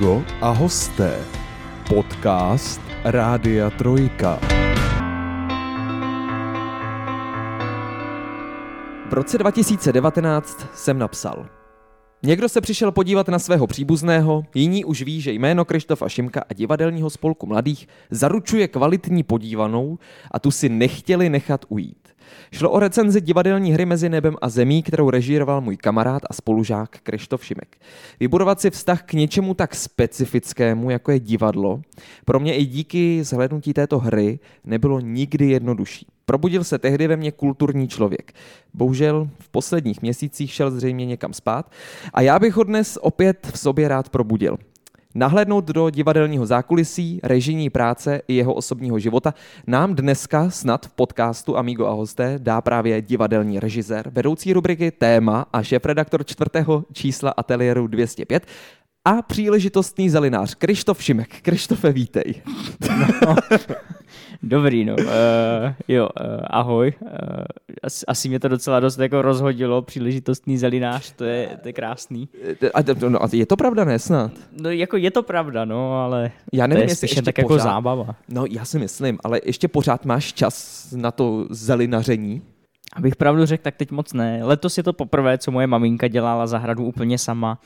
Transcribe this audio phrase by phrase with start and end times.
[0.00, 1.24] Amigo a hosté.
[1.88, 4.40] Podcast Rádia Trojka.
[9.08, 11.46] V roce 2019 jsem napsal.
[12.22, 16.54] Někdo se přišel podívat na svého příbuzného, jiní už ví, že jméno Krištofa Šimka a
[16.54, 19.98] divadelního spolku mladých zaručuje kvalitní podívanou
[20.30, 21.99] a tu si nechtěli nechat ujít.
[22.52, 26.90] Šlo o recenzi divadelní hry mezi nebem a zemí, kterou režíroval můj kamarád a spolužák
[27.02, 27.76] Krištof Šimek.
[28.20, 31.80] Vybudovat si vztah k něčemu tak specifickému, jako je divadlo,
[32.24, 36.06] pro mě i díky zhlednutí této hry nebylo nikdy jednodušší.
[36.24, 38.32] Probudil se tehdy ve mně kulturní člověk.
[38.74, 41.72] Bohužel v posledních měsících šel zřejmě někam spát
[42.14, 44.56] a já bych ho dnes opět v sobě rád probudil.
[45.14, 49.34] Nahlédnout do divadelního zákulisí, režijní práce i jeho osobního života
[49.66, 55.46] nám dneska snad v podcastu Amigo a hosté dá právě divadelní režisér, vedoucí rubriky Téma
[55.52, 58.46] a šéf-redaktor čtvrtého čísla ateliéru 205
[59.04, 61.40] a příležitostný zelinář Krištof Šimek.
[61.42, 62.42] Krištofe, vítej.
[63.26, 63.36] No,
[64.42, 64.94] dobrý, no.
[64.94, 65.06] Uh,
[65.88, 66.92] jo, uh, ahoj.
[67.00, 67.08] Uh,
[67.82, 72.28] asi, asi mě to docela dost jako rozhodilo, příležitostný zelinář, to je, to je krásný.
[72.74, 74.32] A, no, a je to pravda, ne snad?
[74.62, 78.14] No, jako je to pravda, no, ale já nevím, to je spíše tak jako zábava.
[78.28, 82.42] No, já si myslím, ale ještě pořád máš čas na to zelinaření?
[82.96, 84.40] Abych pravdu řekl, tak teď moc ne.
[84.42, 87.58] Letos je to poprvé, co moje maminka dělala zahradu úplně sama.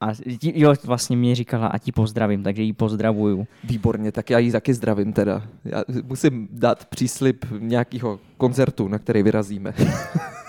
[0.00, 0.12] A
[0.42, 3.46] jo, vlastně mě říkala, a ti pozdravím, takže ji pozdravuju.
[3.64, 5.42] Výborně, tak já ji taky zdravím teda.
[5.64, 9.74] Já musím dát příslip nějakého koncertu, na který vyrazíme.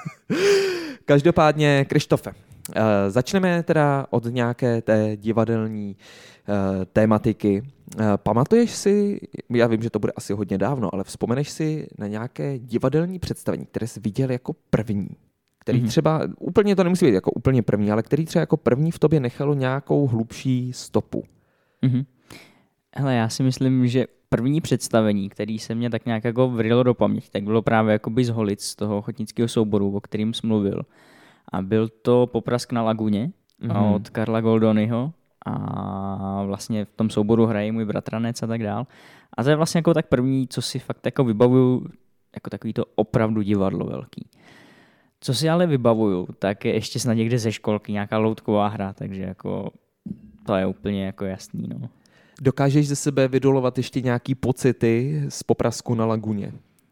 [1.05, 2.35] Každopádně, Krištofe, uh,
[3.07, 7.61] začneme teda od nějaké té divadelní uh, tématiky.
[7.61, 12.07] Uh, pamatuješ si, já vím, že to bude asi hodně dávno, ale vzpomeneš si na
[12.07, 15.09] nějaké divadelní představení, které jsi viděl jako první?
[15.62, 15.88] Který mm-hmm.
[15.88, 19.20] třeba, úplně to nemusí být jako úplně první, ale který třeba jako první v tobě
[19.20, 21.23] nechalo nějakou hlubší stopu.
[21.84, 22.06] Mm-hmm.
[22.95, 26.94] Hele, já si myslím, že první představení, který se mě tak nějak jako vrilo do
[26.94, 30.81] paměti, tak bylo právě jakoby z Holic, z toho ochotnického souboru, o kterým jsi mluvil.
[31.52, 33.31] A byl to Poprask na laguně
[33.62, 33.96] mm-hmm.
[33.96, 35.14] od Karla Goldonyho
[35.46, 38.88] a vlastně v tom souboru hraje můj bratranec a tak dál.
[39.38, 41.88] A to je vlastně jako tak první, co si fakt jako vybavuju,
[42.35, 44.28] jako takový to opravdu divadlo velký.
[45.24, 49.22] Co si ale vybavuju, tak je ještě snad někde ze školky nějaká loutková hra, takže
[49.22, 49.72] jako
[50.46, 51.68] to je úplně jako jasný.
[51.68, 51.90] No.
[52.42, 56.52] Dokážeš ze sebe vydolovat ještě nějaký pocity z poprasku na laguně?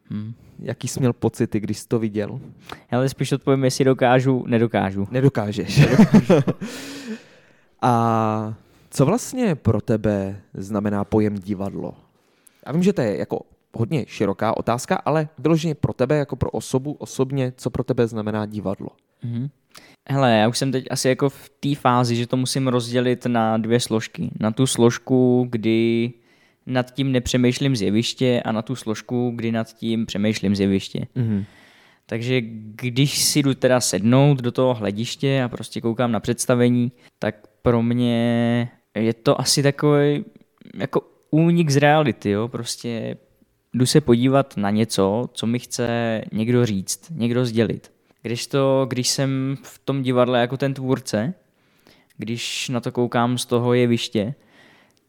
[0.10, 0.34] Hmm.
[0.60, 2.40] Jaký jsi měl pocity, když jsi to viděl?
[2.92, 5.08] Ale spíš odpovím, jestli dokážu, nedokážu.
[5.12, 5.82] Nedokážeš.
[7.82, 8.54] A
[8.90, 11.94] co vlastně pro tebe znamená pojem divadlo?
[12.66, 13.42] Já vím, že to je jako
[13.74, 18.46] hodně široká otázka, ale vyloženě pro tebe, jako pro osobu, osobně, co pro tebe znamená
[18.46, 18.90] divadlo?
[19.26, 19.50] Mm-hmm.
[20.10, 23.58] Hele, já už jsem teď asi jako v té fázi, že to musím rozdělit na
[23.58, 24.32] dvě složky.
[24.40, 26.14] Na tu složku, kdy
[26.66, 31.08] nad tím nepřemýšlím z jeviště a na tu složku, kdy nad tím přemýšlím z jeviště.
[31.16, 31.46] Mm-hmm.
[32.06, 32.42] Takže
[32.76, 37.82] když si jdu teda sednout do toho hlediště a prostě koukám na představení, tak pro
[37.82, 40.26] mě je to asi takový
[40.74, 41.02] jako
[41.32, 42.48] únik z reality, jo?
[42.48, 43.18] Prostě
[43.74, 47.92] jdu se podívat na něco, co mi chce někdo říct, někdo sdělit.
[48.22, 51.34] Když, to, když jsem v tom divadle jako ten tvůrce,
[52.18, 54.34] když na to koukám z toho jeviště,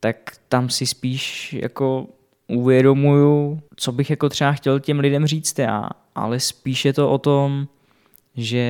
[0.00, 2.06] tak tam si spíš jako
[2.48, 7.18] uvědomuju, co bych jako třeba chtěl těm lidem říct já, ale spíš je to o
[7.18, 7.68] tom,
[8.36, 8.66] že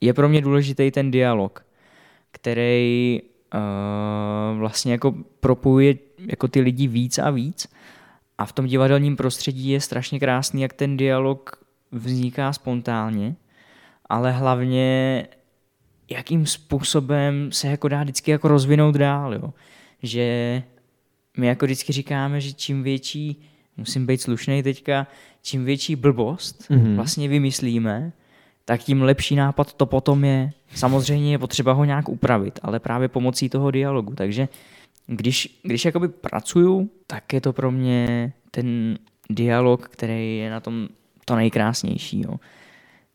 [0.00, 1.66] je pro mě důležitý ten dialog,
[2.32, 3.20] který
[3.54, 5.94] uh, vlastně jako propojuje
[6.26, 7.68] jako ty lidi víc a víc
[8.40, 13.36] a v tom divadelním prostředí je strašně krásný, jak ten dialog vzniká spontánně,
[14.08, 15.26] ale hlavně
[16.10, 19.34] jakým způsobem se jako dá vždycky jako rozvinout dál.
[19.34, 19.54] Jo.
[20.02, 20.62] Že
[21.36, 23.42] my jako vždycky říkáme, že čím větší,
[23.76, 25.06] musím být slušný teďka,
[25.42, 26.96] čím větší blbost mm-hmm.
[26.96, 28.12] vlastně vymyslíme,
[28.64, 30.52] tak tím lepší nápad to potom je.
[30.74, 34.14] Samozřejmě je potřeba ho nějak upravit, ale právě pomocí toho dialogu.
[34.14, 34.48] Takže
[35.10, 38.98] když, když jakoby pracuju, tak je to pro mě ten
[39.30, 40.88] dialog, který je na tom
[41.24, 42.20] to nejkrásnější.
[42.20, 42.34] Jo.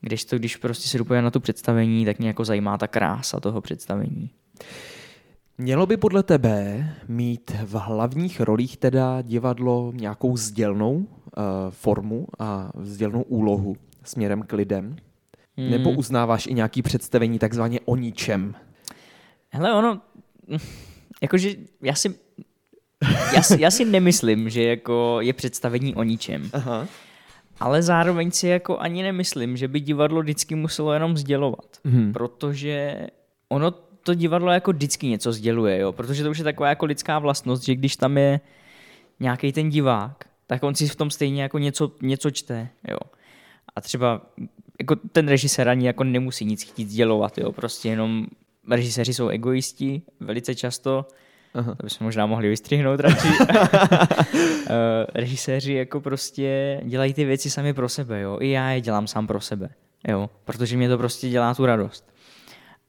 [0.01, 3.39] Když to, když prostě se dopojí na tu představení, tak mě jako zajímá ta krása
[3.39, 4.29] toho představení.
[5.57, 11.05] Mělo by podle tebe mít v hlavních rolích teda divadlo nějakou sdělnou uh,
[11.69, 14.95] formu a sdělnou úlohu směrem k lidem?
[15.57, 15.71] Hmm.
[15.71, 18.55] Nebo uznáváš i nějaký představení takzvaně o ničem?
[19.49, 20.01] Hele, ono,
[21.21, 21.51] jakože
[21.81, 22.15] já si,
[23.35, 26.49] já si, já si nemyslím, že jako je představení o ničem.
[26.53, 26.87] Aha.
[27.59, 31.77] Ale zároveň si jako ani nemyslím, že by divadlo vždycky muselo jenom sdělovat.
[31.85, 32.13] Hmm.
[32.13, 33.07] Protože
[33.49, 33.71] ono
[34.03, 37.63] to divadlo jako vždycky něco sděluje, jo, protože to už je taková jako lidská vlastnost,
[37.63, 38.39] že když tam je
[39.19, 42.97] nějaký ten divák, tak on si v tom stejně jako něco, něco čte, jo.
[43.75, 44.21] A třeba
[44.79, 48.27] jako ten režisér ani jako nemusí nic chtít sdělovat, jo, prostě jenom
[48.69, 51.05] režiséři jsou egoisti velice často,
[51.53, 51.75] Aha.
[51.75, 53.27] to bychom možná mohli vystřihnout radši.
[54.67, 58.37] Eh, režiséři jako prostě dělají ty věci sami pro sebe, jo.
[58.41, 59.69] I já je dělám sám pro sebe,
[60.07, 62.13] jo, protože mě to prostě dělá tu radost.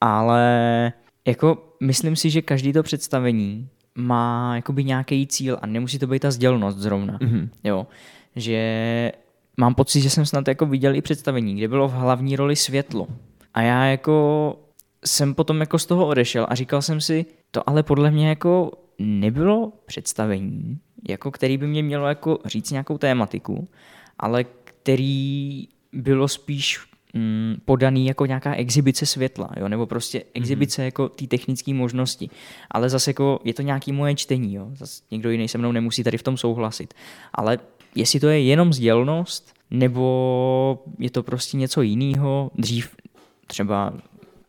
[0.00, 0.93] Ale
[1.26, 6.23] jako myslím si, že každý to představení má jakoby nějaký cíl a nemusí to být
[6.23, 7.49] ta sdělnost zrovna, mm-hmm.
[7.64, 7.87] jo.
[8.37, 9.12] Že
[9.56, 13.06] mám pocit, že jsem snad jako viděl i představení, kde bylo v hlavní roli světlo.
[13.55, 14.56] A já jako
[15.06, 18.72] jsem potom jako z toho odešel a říkal jsem si, to ale podle mě jako
[18.98, 23.68] nebylo představení, jako který by mě mělo jako říct nějakou tématiku,
[24.18, 26.80] ale který bylo spíš
[27.14, 29.68] mm, podaný jako nějaká exibice světla, jo?
[29.68, 30.26] nebo prostě mhm.
[30.34, 30.84] exibice mm-hmm.
[30.84, 32.30] jako té technické možnosti.
[32.70, 34.68] Ale zase jako je to nějaký moje čtení, jo?
[34.74, 36.94] Zase někdo jiný se mnou nemusí tady v tom souhlasit.
[37.34, 37.58] Ale
[37.94, 42.96] jestli to je jenom sdělnost, nebo je to prostě něco jiného, dřív
[43.46, 43.92] třeba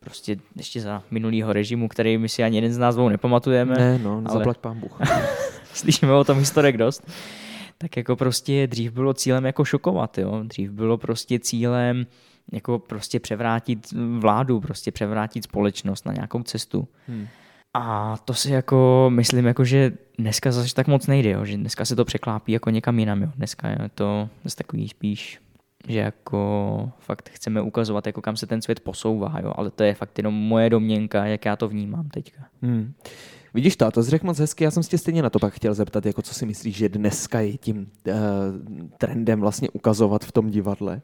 [0.08, 3.76] prostě ještě za minulýho režimu, který my si ani jeden z nás dvou nepamatujeme.
[3.76, 4.38] Ne, no, ale...
[4.38, 5.00] zaplať pán Bůh.
[5.74, 7.12] Slyšíme o tom historek dost.
[7.78, 10.44] Tak jako prostě dřív bylo cílem jako šokovat, jo.
[10.44, 12.06] Dřív bylo prostě cílem
[12.52, 16.88] jako prostě převrátit vládu, prostě převrátit společnost na nějakou cestu.
[17.08, 17.28] Hmm.
[17.74, 21.46] A to si jako myslím, jako, že dneska zase tak moc nejde, jo?
[21.46, 23.22] že dneska se to překlápí jako někam jinam.
[23.22, 23.30] Jo?
[23.36, 25.40] Dneska je to zase takový spíš,
[25.88, 29.54] že jako fakt chceme ukazovat, jako kam se ten svět posouvá, jo?
[29.56, 32.46] ale to je fakt jenom moje domněnka, jak já to vnímám teďka.
[32.62, 32.94] Hmm.
[33.54, 36.06] Vidíš to, to řekl moc hezky, já jsem tě stejně na to pak chtěl zeptat,
[36.06, 38.14] jako co si myslíš, že dneska je tím uh,
[38.98, 41.02] trendem vlastně ukazovat v tom divadle.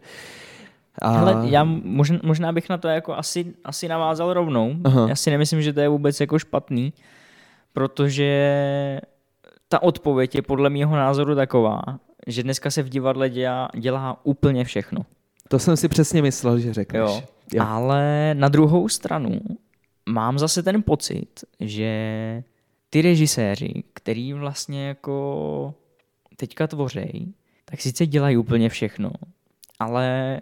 [1.01, 1.11] A...
[1.11, 4.75] Hele, já možná, možná bych na to jako asi, asi navázal rovnou.
[4.83, 5.09] Aha.
[5.09, 6.93] Já si nemyslím, že to je vůbec jako špatný,
[7.73, 9.01] protože
[9.69, 11.81] ta odpověď je podle mého názoru taková,
[12.27, 15.05] že dneska se v divadle dělá, dělá úplně všechno.
[15.47, 16.99] To jsem si přesně myslel, že řekneš.
[16.99, 17.23] Jo.
[17.53, 17.63] Jo.
[17.67, 19.41] Ale na druhou stranu
[20.09, 21.29] mám zase ten pocit,
[21.59, 22.43] že
[22.89, 25.73] ty režiséři, který vlastně jako
[26.35, 27.33] teďka tvořejí,
[27.65, 29.11] tak sice dělají úplně všechno,
[29.79, 30.41] ale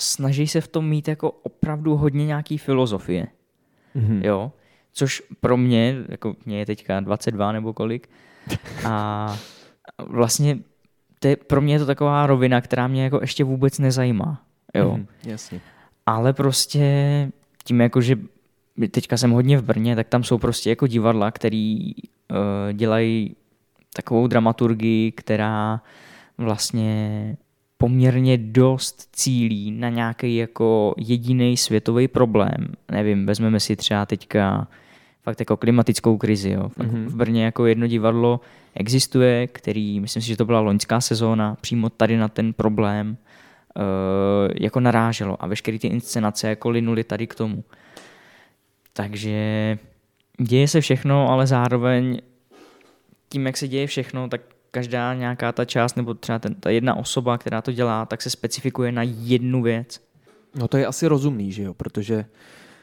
[0.00, 3.26] snaží se v tom mít jako opravdu hodně nějaký filozofie.
[3.96, 4.20] Mm-hmm.
[4.24, 4.52] Jo?
[4.92, 8.08] Což pro mě, jako mě je teďka 22 nebo kolik,
[8.84, 9.38] a
[9.98, 10.58] vlastně
[11.22, 14.42] to je, pro mě je to taková rovina, která mě jako ještě vůbec nezajímá.
[14.74, 14.96] Jo?
[14.96, 15.60] Mm, jasně.
[16.06, 16.86] Ale prostě
[17.64, 18.16] tím jako, že
[18.90, 23.36] teďka jsem hodně v Brně, tak tam jsou prostě jako divadla, který uh, dělají
[23.92, 25.80] takovou dramaturgii, která
[26.38, 27.36] vlastně
[27.78, 32.72] poměrně dost cílí na nějaký jako jediný světový problém.
[32.90, 34.68] Nevím, vezmeme si třeba teďka
[35.22, 36.50] fakt jako klimatickou krizi.
[36.50, 36.70] Jo.
[36.78, 37.06] mm-hmm.
[37.06, 38.40] V Brně jako jedno divadlo
[38.74, 43.16] existuje, který, myslím si, že to byla loňská sezóna, přímo tady na ten problém
[43.76, 43.82] uh,
[44.60, 47.64] jako naráželo a veškeré ty inscenace jako linuly tady k tomu.
[48.92, 49.78] Takže
[50.40, 52.20] děje se všechno, ale zároveň
[53.28, 54.40] tím, jak se děje všechno, tak
[54.70, 58.30] každá nějaká ta část nebo třeba ten, ta jedna osoba, která to dělá, tak se
[58.30, 60.00] specifikuje na jednu věc.
[60.54, 62.24] No to je asi rozumný, že jo, protože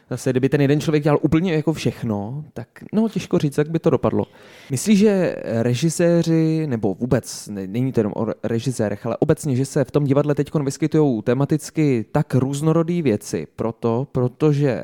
[0.10, 3.80] zase kdyby ten jeden člověk dělal úplně jako všechno, tak no těžko říct, jak by
[3.80, 4.26] to dopadlo.
[4.72, 9.84] Myslíš, že režiséři, nebo vůbec, ne, není to jenom o režisérech, ale obecně, že se
[9.84, 14.84] v tom divadle teď vyskytují tematicky tak různorodé věci, proto, protože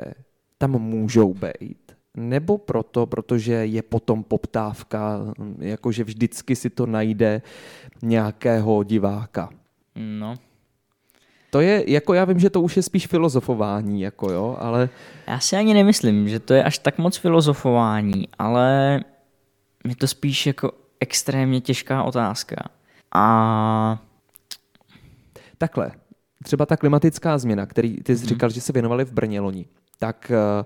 [0.58, 1.86] tam můžou být
[2.18, 5.20] nebo proto, protože je potom poptávka,
[5.60, 7.42] jakože vždycky si to najde
[8.02, 9.50] nějakého diváka?
[9.96, 10.36] No.
[11.56, 14.90] To je, jako já vím, že to už je spíš filozofování, jako jo, ale...
[15.28, 19.00] Já si ani nemyslím, že to je až tak moc filozofování, ale
[19.88, 22.56] je to spíš jako extrémně těžká otázka.
[23.12, 24.04] A...
[25.58, 25.92] Takhle,
[26.44, 28.30] třeba ta klimatická změna, který ty jsi hmm.
[28.30, 29.66] říkal, že se věnovali v Brně loni,
[30.00, 30.66] tak uh,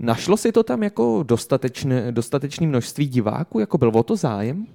[0.00, 3.58] Našlo si to tam jako dostatečné, dostatečné množství diváků?
[3.58, 4.66] Jako byl o to zájem?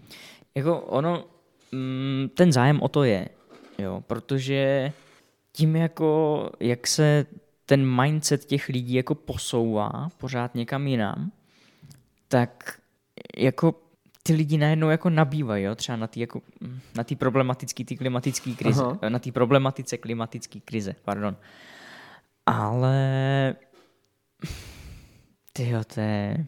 [0.55, 1.23] Jako ono,
[1.71, 3.29] mm, ten zájem o to je,
[3.79, 4.91] jo, protože
[5.55, 7.25] tím jako, jak se
[7.65, 11.31] ten mindset těch lidí jako posouvá pořád někam jinam,
[12.27, 12.79] tak
[13.37, 13.75] jako
[14.23, 15.75] ty lidi najednou jako nabývají, jo?
[15.75, 16.41] třeba na té jako,
[16.95, 18.99] na problematické ty klimatické krize, Aha.
[19.09, 21.35] na té problematice klimatické krize, pardon.
[22.45, 23.55] Ale
[25.53, 26.45] ty to je,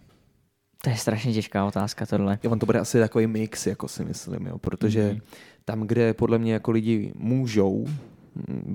[0.83, 2.39] to je strašně těžká otázka tohle.
[2.43, 5.21] Jo, on to bude asi takový mix, jako si myslím, jo, protože mm-hmm.
[5.65, 8.16] tam, kde podle mě jako lidi můžou mm,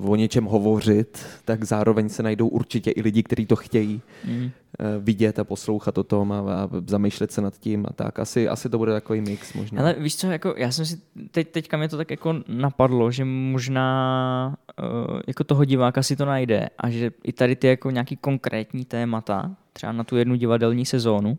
[0.01, 4.01] o něčem hovořit, tak zároveň se najdou určitě i lidi, kteří to chtějí.
[4.25, 4.51] Mm.
[4.81, 8.19] eh, vidět a poslouchat o tom a, a zamýšlet se nad tím a tak.
[8.19, 9.83] Asi, asi to bude takový mix možná.
[9.83, 11.01] Ale víš co, jako já jsem si,
[11.31, 16.25] teď, teďka mě to tak jako napadlo, že možná uh, jako toho diváka si to
[16.25, 20.87] najde a že i tady ty jako nějaký konkrétní témata, třeba na tu jednu divadelní
[20.87, 21.39] sezónu,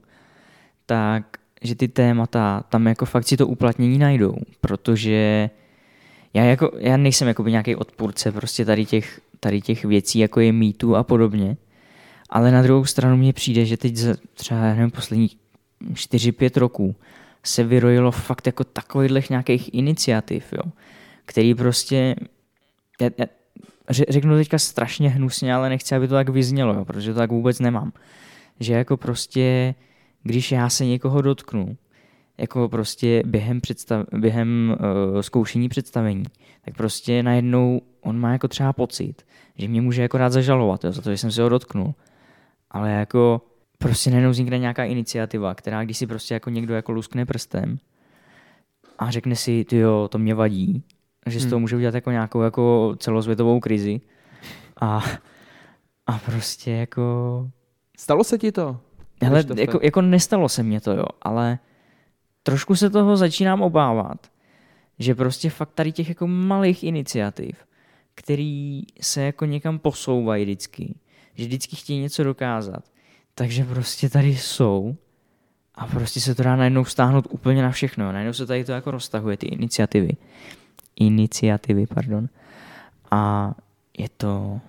[0.85, 5.49] tak že ty témata tam jako fakt si to uplatnění najdou, protože
[6.33, 10.51] já, jako, já nejsem jako nějaký odpůrce prostě tady těch, tady těch věcí, jako je
[10.51, 11.57] mýtu a podobně,
[12.29, 15.29] ale na druhou stranu mně přijde, že teď za třeba, nevím, poslední
[15.93, 16.95] 4-5 roků
[17.43, 20.71] se vyrojilo fakt jako takových nějakých iniciativ, jo,
[21.25, 22.15] který prostě,
[23.01, 23.25] já, já,
[24.09, 27.59] řeknu teďka strašně hnusně, ale nechci, aby to tak vyznělo, jo, protože to tak vůbec
[27.59, 27.91] nemám.
[28.59, 29.75] Že jako prostě,
[30.23, 31.77] když já se někoho dotknu,
[32.37, 34.77] jako prostě během, představ, během
[35.13, 36.23] uh, zkoušení představení,
[36.65, 39.13] tak prostě najednou on má jako třeba pocit,
[39.57, 41.93] že mě může jako rád zažalovat jo, za to, že jsem se ho dotknul.
[42.71, 43.41] Ale jako
[43.77, 47.77] prostě najednou vznikne nějaká iniciativa, která když si prostě jako někdo jako luskne prstem
[48.99, 50.83] a řekne si, ty jo, to mě vadí,
[51.25, 51.61] že z toho hmm.
[51.61, 54.01] může udělat jako nějakou jako celosvětovou krizi
[54.81, 55.03] a,
[56.07, 57.49] a prostě jako...
[57.97, 58.77] Stalo se ti to?
[59.21, 61.59] Hele, jako, jako nestalo se mě to, jo, ale
[62.43, 64.27] trošku se toho začínám obávat,
[64.99, 67.65] že prostě fakt tady těch jako malých iniciativ,
[68.15, 70.95] který se jako někam posouvají vždycky,
[71.35, 72.83] že vždycky chtějí něco dokázat,
[73.35, 74.95] takže prostě tady jsou
[75.75, 78.11] a prostě se to dá najednou stáhnout úplně na všechno.
[78.11, 80.09] Najednou se tady to jako roztahuje, ty iniciativy.
[80.95, 82.29] Iniciativy, pardon.
[83.11, 83.53] A
[83.97, 84.61] je to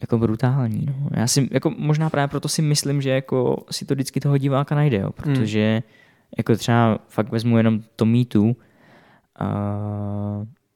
[0.00, 0.86] jako brutální.
[0.86, 1.08] No.
[1.16, 4.74] Já si, jako možná právě proto si myslím, že jako si to vždycky toho diváka
[4.74, 5.99] najde, jo, protože hmm
[6.38, 8.54] jako třeba fakt vezmu jenom to mýtu, uh,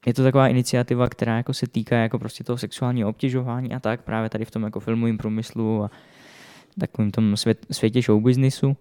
[0.06, 4.02] je to taková iniciativa, která jako se týká jako prostě toho sexuálního obtěžování a tak,
[4.02, 5.90] právě tady v tom jako filmovém průmyslu a
[6.80, 8.76] takovým tom svět, světě showbiznisu,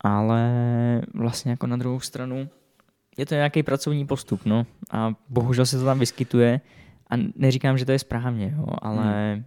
[0.00, 0.42] ale
[1.14, 2.48] vlastně jako na druhou stranu
[3.16, 6.60] je to nějaký pracovní postup, no, a bohužel se to tam vyskytuje
[7.10, 9.44] a neříkám, že to je správně, jo, ale hmm.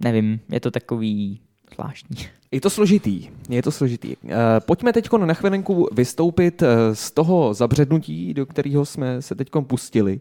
[0.00, 1.40] nevím, je to takový
[1.74, 2.16] zvláštní.
[2.52, 4.16] Je to složitý, je to složitý.
[4.28, 9.50] Eh, pojďme teď na chvilinku vystoupit eh, z toho zabřednutí, do kterého jsme se teď
[9.60, 10.20] pustili.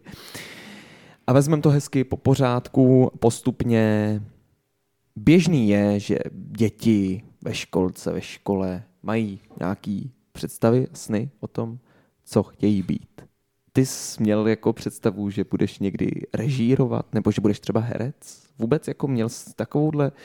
[1.27, 4.21] A vezmeme to hezky po pořádku, postupně.
[5.15, 11.79] Běžný je, že děti ve školce, ve škole mají nějaký představy, sny o tom,
[12.25, 13.21] co chtějí být.
[13.73, 18.15] Ty jsi měl jako představu, že budeš někdy režírovat, nebo že budeš třeba herec?
[18.59, 20.17] Vůbec jako měl takovouhle uh,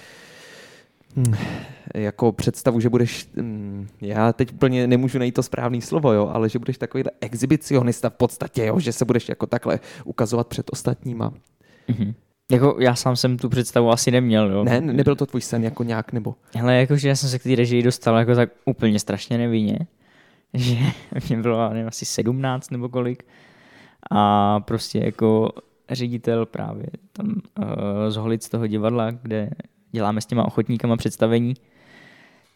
[1.94, 6.48] jako představu, že budeš, hmm, já teď úplně nemůžu najít to správné slovo, jo, ale
[6.48, 11.32] že budeš takový exhibicionista v podstatě, jo, že se budeš jako takhle ukazovat před ostatníma.
[11.88, 12.14] Mm-hmm.
[12.52, 14.64] Jako já sám jsem tu představu asi neměl, jo.
[14.64, 16.34] Ne, nebyl to tvůj sen jako nějak, nebo?
[16.54, 19.78] Hele, jakože já jsem se k té režii dostal jako tak úplně strašně nevinně,
[20.54, 20.76] že
[21.28, 23.26] mě bylo, nevím, asi 17 nebo kolik
[24.10, 25.52] a prostě jako
[25.90, 27.64] ředitel právě tam uh,
[28.08, 29.50] z Holic toho divadla, kde
[29.96, 31.54] děláme s těma ochotníkama představení,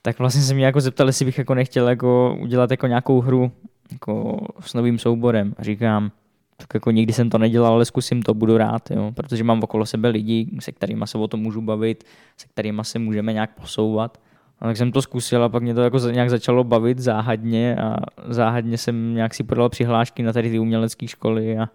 [0.03, 3.53] tak vlastně se mě jako zeptal, jestli bych jako nechtěl jako udělat jako nějakou hru
[3.93, 5.55] jako s novým souborem.
[5.59, 6.11] A říkám,
[6.57, 9.87] tak jako nikdy jsem to nedělal, ale zkusím to, budu rád, jo, protože mám okolo
[9.87, 12.05] sebe lidi, se kterými se o tom můžu bavit,
[12.37, 14.19] se kterými se můžeme nějak posouvat.
[14.59, 17.97] A tak jsem to zkusil a pak mě to jako nějak začalo bavit záhadně a
[18.29, 21.69] záhadně jsem nějak si podal přihlášky na tady ty umělecké školy a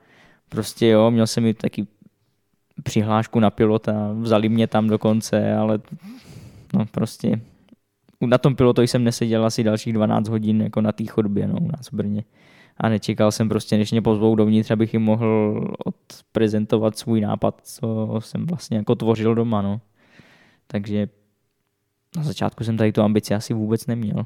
[0.50, 1.88] prostě jo, měl jsem i taky
[2.84, 5.80] přihlášku na pilota, vzali mě tam dokonce, ale
[6.74, 7.42] no prostě
[8.22, 11.68] na tom pilotu jsem neseděl asi dalších 12 hodin jako na té chodbě no, u
[11.68, 12.24] nás v Brně.
[12.78, 18.16] A nečekal jsem prostě, než mě pozvou dovnitř, abych jim mohl odprezentovat svůj nápad, co
[18.20, 19.62] jsem vlastně jako tvořil doma.
[19.62, 19.82] No.
[20.68, 21.08] Takže
[22.18, 24.26] na začátku jsem tady tu ambici asi vůbec neměl.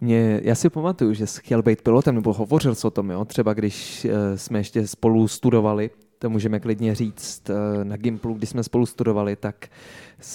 [0.00, 3.24] Mě, já si pamatuju, že jsi chtěl být pilotem, nebo hovořil jsi o tom, jo?
[3.24, 8.50] třeba když uh, jsme ještě spolu studovali, to můžeme klidně říct uh, na Gimplu, když
[8.50, 9.68] jsme spolu studovali, tak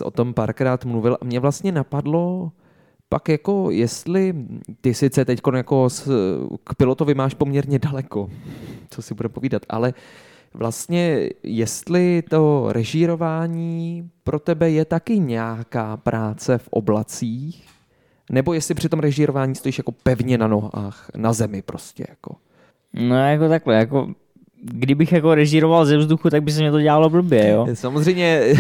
[0.04, 2.52] o tom párkrát mluvil a mě vlastně napadlo,
[3.10, 4.36] pak jako jestli
[4.82, 5.88] ty sice teď jako
[6.64, 8.30] k pilotovi máš poměrně daleko,
[8.90, 9.94] co si bude povídat, ale
[10.54, 17.68] vlastně jestli to režírování pro tebe je taky nějaká práce v oblacích,
[18.32, 22.36] nebo jestli při tom režírování stojíš jako pevně na nohách, na zemi prostě jako.
[22.94, 24.14] No jako takhle, jako
[24.62, 27.68] kdybych jako režíroval ze vzduchu, tak by se mě to dělalo blbě, jo.
[27.74, 28.53] Samozřejmě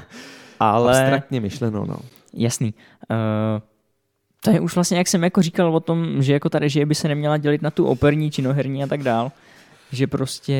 [0.60, 1.00] ale...
[1.00, 1.96] abstraktně myšleno, no.
[2.34, 2.74] Jasný.
[3.10, 3.60] Uh,
[4.44, 6.94] to je už vlastně, jak jsem jako říkal o tom, že jako ta režie by
[6.94, 9.32] se neměla dělit na tu operní, činoherní a tak dál,
[9.92, 10.52] že prostě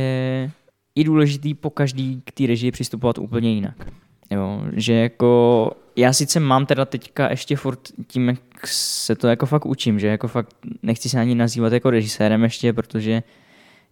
[0.95, 3.77] je důležitý po každý k té režii přistupovat úplně jinak.
[4.31, 9.47] Jo, že jako já sice mám teda teďka ještě furt tím, jak se to jako
[9.47, 13.23] fakt učím, že jako fakt nechci se ani nazývat jako režisérem ještě, protože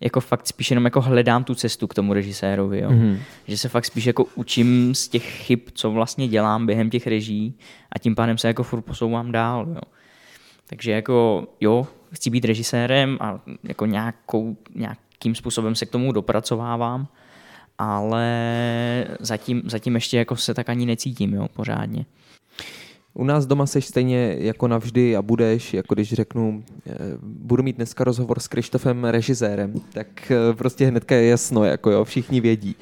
[0.00, 2.90] jako fakt spíš jenom jako hledám tu cestu k tomu režisérovi, jo.
[2.90, 3.18] Mm-hmm.
[3.48, 7.54] Že se fakt spíš jako učím z těch chyb, co vlastně dělám během těch reží
[7.92, 9.80] a tím pádem se jako furt posouvám dál, jo.
[10.66, 17.08] Takže jako jo, chci být režisérem a jako nějakou, nějakým způsobem se k tomu dopracovávám,
[17.78, 22.04] ale zatím, zatím ještě jako se tak ani necítím, jo, pořádně.
[23.16, 26.92] U nás doma seš stejně jako navždy a budeš, jako když řeknu, eh,
[27.22, 32.04] budu mít dneska rozhovor s Krištofem režisérem, tak eh, prostě hnedka je jasno, jako jo,
[32.04, 32.76] všichni vědí.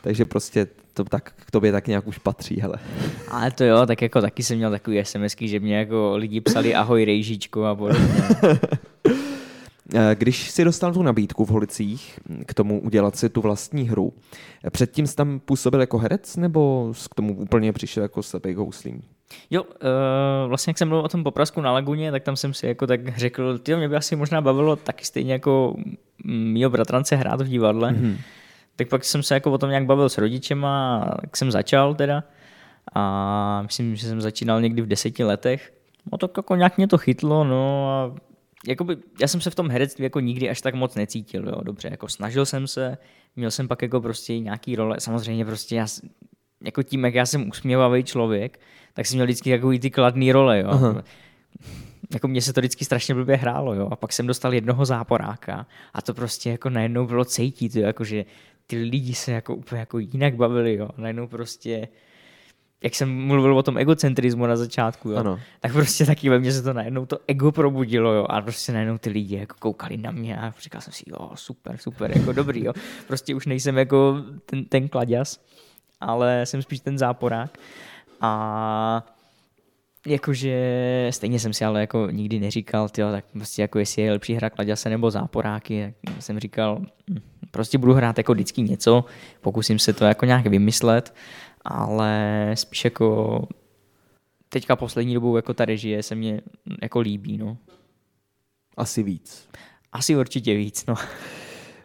[0.00, 2.76] Takže prostě to tak k tobě tak nějak už patří, hele.
[3.28, 6.74] Ale to jo, tak jako taky jsem měl takový SMSky, že mě jako lidi psali
[6.74, 8.14] ahoj rejžičko a podobně.
[9.94, 14.12] Eh, když si dostal tu nabídku v Holicích k tomu udělat si tu vlastní hru,
[14.70, 19.02] předtím jsi tam působil jako herec nebo k tomu úplně přišel jako slepej houslím?
[19.50, 19.68] Jo, uh,
[20.48, 23.18] vlastně jak jsem mluvil o tom poprasku na Laguně, tak tam jsem si jako tak
[23.18, 25.76] řekl, ty mě by asi možná bavilo taky stejně jako
[26.24, 27.92] mýho bratrance hrát v divadle.
[27.92, 28.16] Mm-hmm.
[28.76, 32.24] Tak pak jsem se jako o tom nějak bavil s rodičema, tak jsem začal teda.
[32.94, 35.72] A myslím, že jsem začínal někdy v deseti letech.
[36.12, 38.14] No tak jako nějak mě to chytlo, no a
[38.68, 41.88] jakoby, já jsem se v tom herectví jako nikdy až tak moc necítil, jo, dobře,
[41.90, 42.98] jako snažil jsem se,
[43.36, 45.86] měl jsem pak jako prostě nějaký role, samozřejmě prostě já,
[46.64, 48.60] jako tím, jak já jsem usměvavý člověk,
[48.94, 50.68] tak jsem měl vždycky takový ty kladný role, jo.
[50.68, 51.02] Aha.
[52.14, 53.88] Jako mně se to vždycky strašně blbě hrálo, jo.
[53.90, 58.04] A pak jsem dostal jednoho záporáka a to prostě jako najednou bylo cítit, jo, jako
[58.04, 58.24] že
[58.66, 60.88] ty lidi se jako úplně jako jinak bavili, jo.
[60.96, 61.88] Najednou prostě
[62.84, 65.40] jak jsem mluvil o tom egocentrismu na začátku, jo, ano.
[65.60, 68.98] tak prostě taky ve mně se to najednou to ego probudilo, jo, a prostě najednou
[68.98, 72.64] ty lidi jako koukali na mě a říkal jsem si, jo, super, super, jako dobrý,
[72.64, 72.72] jo.
[73.06, 74.16] Prostě už nejsem jako
[74.46, 75.40] ten, ten kladěs,
[76.00, 77.58] ale jsem spíš ten záporák.
[78.20, 79.04] A
[80.06, 84.34] jakože stejně jsem si ale jako nikdy neříkal, tyjo, tak prostě jako jestli je lepší
[84.34, 89.04] hra kladěse nebo záporáky, tak jsem říkal, hm, prostě budu hrát jako vždycky něco,
[89.40, 91.14] pokusím se to jako nějak vymyslet,
[91.64, 93.40] ale spíš jako
[94.48, 96.40] teďka poslední dobou jako ta režie se mě
[96.82, 97.56] jako líbí, no.
[98.76, 99.48] Asi víc.
[99.92, 100.94] Asi určitě víc, no.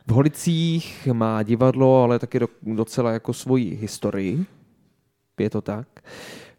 [0.09, 4.45] V Holicích má divadlo, ale taky docela jako svoji historii.
[5.39, 5.87] Je to tak?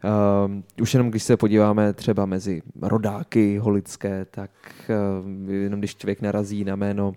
[0.03, 4.51] Uh, už jenom když se podíváme třeba mezi rodáky holické, tak
[4.89, 7.15] uh, jenom když člověk narazí na jméno uh,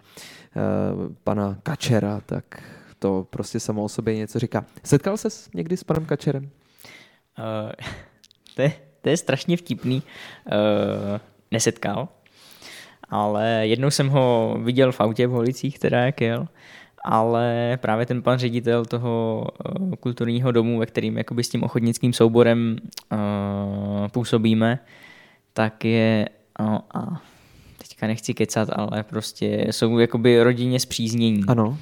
[1.25, 2.63] pana Kačera, tak
[2.99, 4.65] to prostě samo o sobě něco říká.
[4.85, 6.45] Setkal ses někdy s panem Kačerem?
[6.45, 7.73] Uh,
[8.55, 10.03] to, je, to je strašně vtipný.
[10.47, 11.21] Uh,
[11.51, 12.09] nesetkal,
[13.15, 16.49] ale jednou jsem ho viděl v autě v Holicích, teda jak jel,
[17.05, 19.47] ale právě ten pan ředitel toho
[19.81, 22.77] uh, kulturního domu, ve kterým jakoby s tím ochotnickým souborem
[23.13, 23.19] uh,
[24.09, 24.79] působíme,
[25.53, 26.29] tak je
[26.61, 27.23] uh, a
[27.79, 31.45] teďka nechci kecat, ale prostě jsou jakoby rodině zpříznění.
[31.49, 31.69] Ano.
[31.69, 31.77] Uh,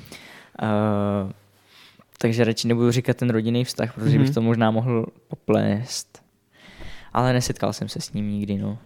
[2.18, 4.18] takže radši nebudu říkat ten rodinný vztah, protože mm-hmm.
[4.18, 4.34] bych mhm.
[4.34, 6.22] to možná mohl poplést.
[7.12, 8.78] Ale nesetkal jsem se s ním nikdy, no.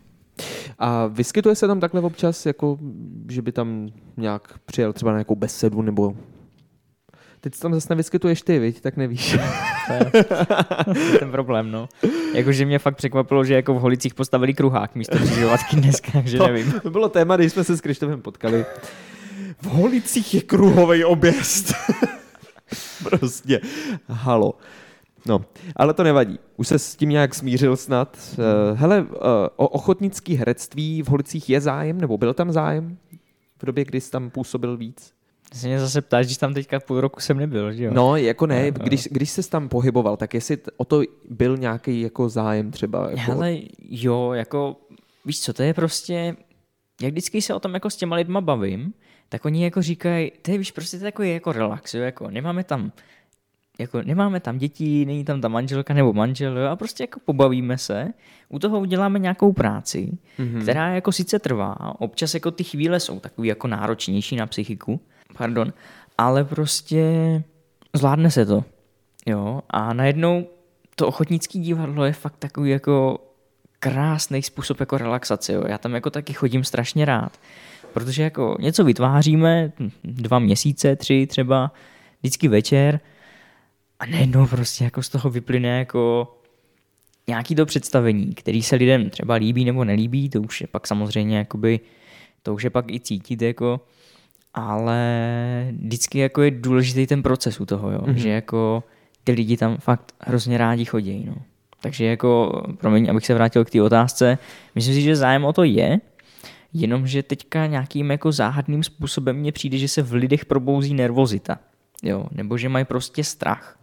[0.78, 2.78] A vyskytuje se tam takhle občas, jako,
[3.30, 6.16] že by tam nějak přijel třeba na nějakou besedu, nebo
[7.40, 8.80] Teď tam zase nevyskytuješ ty, viď?
[8.80, 9.38] tak nevíš.
[9.86, 10.24] to, je,
[10.84, 11.88] to je ten problém, no.
[12.34, 16.72] Jakože mě fakt překvapilo, že jako v Holicích postavili kruhák místo křižovatky dneska, takže nevím.
[16.82, 18.64] To bylo téma, když jsme se s Krištofem potkali.
[19.60, 21.74] V Holicích je kruhový objezd.
[23.02, 23.60] prostě.
[24.08, 24.52] Halo.
[25.28, 25.44] No,
[25.76, 26.38] ale to nevadí.
[26.56, 28.18] Už se s tím nějak smířil snad.
[28.38, 29.08] Uh, hele, uh,
[29.56, 32.98] o ochotnický herectví v Holicích je zájem, nebo byl tam zájem
[33.62, 35.12] v době, kdy jsi tam působil víc?
[35.52, 37.90] Se mě zase ptáš, když tam teďka půl roku jsem nebyl, že jo?
[37.94, 42.28] No, jako ne, když, když se tam pohyboval, tak jestli o to byl nějaký jako
[42.28, 43.10] zájem třeba?
[43.10, 43.32] Jako...
[43.32, 43.56] Hele,
[43.88, 44.76] jo, jako,
[45.24, 46.36] víš co, to je prostě,
[47.02, 48.92] jak vždycky se o tom jako s těma lidma bavím,
[49.28, 52.30] tak oni jako říkají, to je víš, prostě to je takový jako relax, jo, jako
[52.30, 52.92] nemáme tam
[53.78, 57.78] jako nemáme tam děti, není tam ta manželka nebo manžel, jo, a prostě jako pobavíme
[57.78, 58.08] se,
[58.48, 60.62] u toho uděláme nějakou práci, mm-hmm.
[60.62, 65.00] která jako sice trvá, občas jako ty chvíle jsou takový jako náročnější na psychiku,
[65.38, 65.72] pardon,
[66.18, 67.02] ale prostě
[67.92, 68.64] zvládne se to,
[69.26, 70.46] jo, a najednou
[70.94, 73.18] to ochotnické divadlo je fakt takový jako
[73.78, 77.40] krásný způsob jako relaxace, jo, já tam jako taky chodím strašně rád,
[77.92, 79.72] protože jako něco vytváříme,
[80.04, 81.72] dva měsíce, tři třeba,
[82.20, 83.00] vždycky večer
[83.98, 86.32] a najednou prostě jako z toho vyplyne jako
[87.28, 91.38] nějaký to představení, který se lidem třeba líbí nebo nelíbí, to už je pak samozřejmě
[91.38, 91.80] jakoby,
[92.42, 93.80] to už je pak i cítit jako,
[94.54, 95.02] ale
[95.72, 97.98] vždycky jako je důležitý ten proces u toho, jo?
[97.98, 98.14] Mm-hmm.
[98.14, 98.85] že jako
[99.24, 101.24] ty lidi tam fakt hrozně rádi chodí.
[101.26, 101.35] No.
[101.80, 104.38] Takže jako, promiň, abych se vrátil k té otázce,
[104.74, 106.00] myslím si, že zájem o to je,
[106.72, 111.59] jenomže teďka nějakým jako záhadným způsobem mně přijde, že se v lidech probouzí nervozita,
[112.02, 113.78] jo, nebo že mají prostě strach.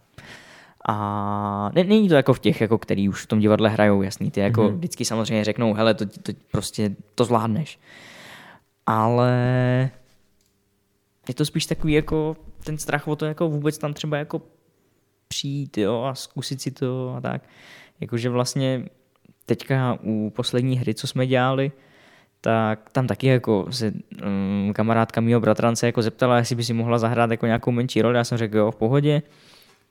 [0.88, 4.30] A ne, není to jako v těch, jako který už v tom divadle hrajou, jasný,
[4.30, 4.74] ty jako mm-hmm.
[4.74, 7.78] vždycky samozřejmě řeknou, hele, to, to prostě to zvládneš.
[8.86, 9.30] Ale
[11.28, 14.42] je to spíš takový jako ten strach o to jako vůbec tam třeba jako
[15.28, 17.42] přijít jo, a zkusit si to a tak.
[18.00, 18.84] Jakože vlastně
[19.46, 21.72] teďka u poslední hry, co jsme dělali,
[22.40, 23.92] tak tam taky jako se
[24.26, 28.16] um, kamarádka mýho bratrance jako zeptala, jestli by si mohla zahrát jako nějakou menší roli.
[28.16, 29.22] Já jsem řekl, jo, v pohodě.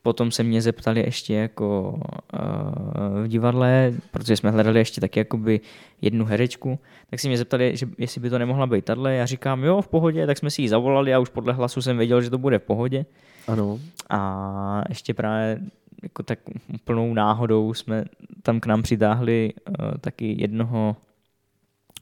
[0.03, 5.59] Potom se mě zeptali ještě jako uh, v divadle, protože jsme hledali ještě taky jakoby
[6.01, 9.13] jednu herečku, tak si mě zeptali, že jestli by to nemohla být tahle.
[9.13, 11.97] Já říkám, jo, v pohodě, tak jsme si ji zavolali a už podle hlasu jsem
[11.97, 13.05] věděl, že to bude v pohodě.
[13.47, 13.79] Ano.
[14.09, 15.59] A ještě právě
[16.03, 16.39] jako tak
[16.73, 18.05] úplnou náhodou jsme
[18.41, 20.95] tam k nám přitáhli uh, taky jednoho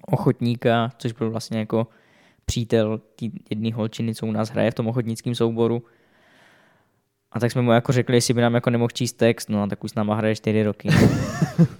[0.07, 1.87] ochotníka, což byl vlastně jako
[2.45, 5.83] přítel té jedné holčiny, co u nás hraje v tom ochotnickém souboru.
[7.31, 9.67] A tak jsme mu jako řekli, jestli by nám jako nemohl číst text, no a
[9.67, 10.89] tak už s náma hraje čtyři roky.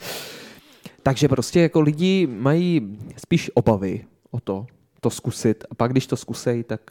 [1.04, 4.66] Takže prostě jako lidi mají spíš obavy o to,
[5.02, 5.64] to zkusit.
[5.72, 6.82] A pak když to zkusej, tak...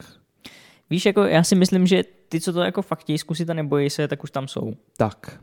[0.90, 3.90] Víš, jako já si myslím, že ty, co to jako fakt chtějí zkusit a nebojí
[3.90, 4.72] se, tak už tam jsou.
[4.96, 5.40] Tak.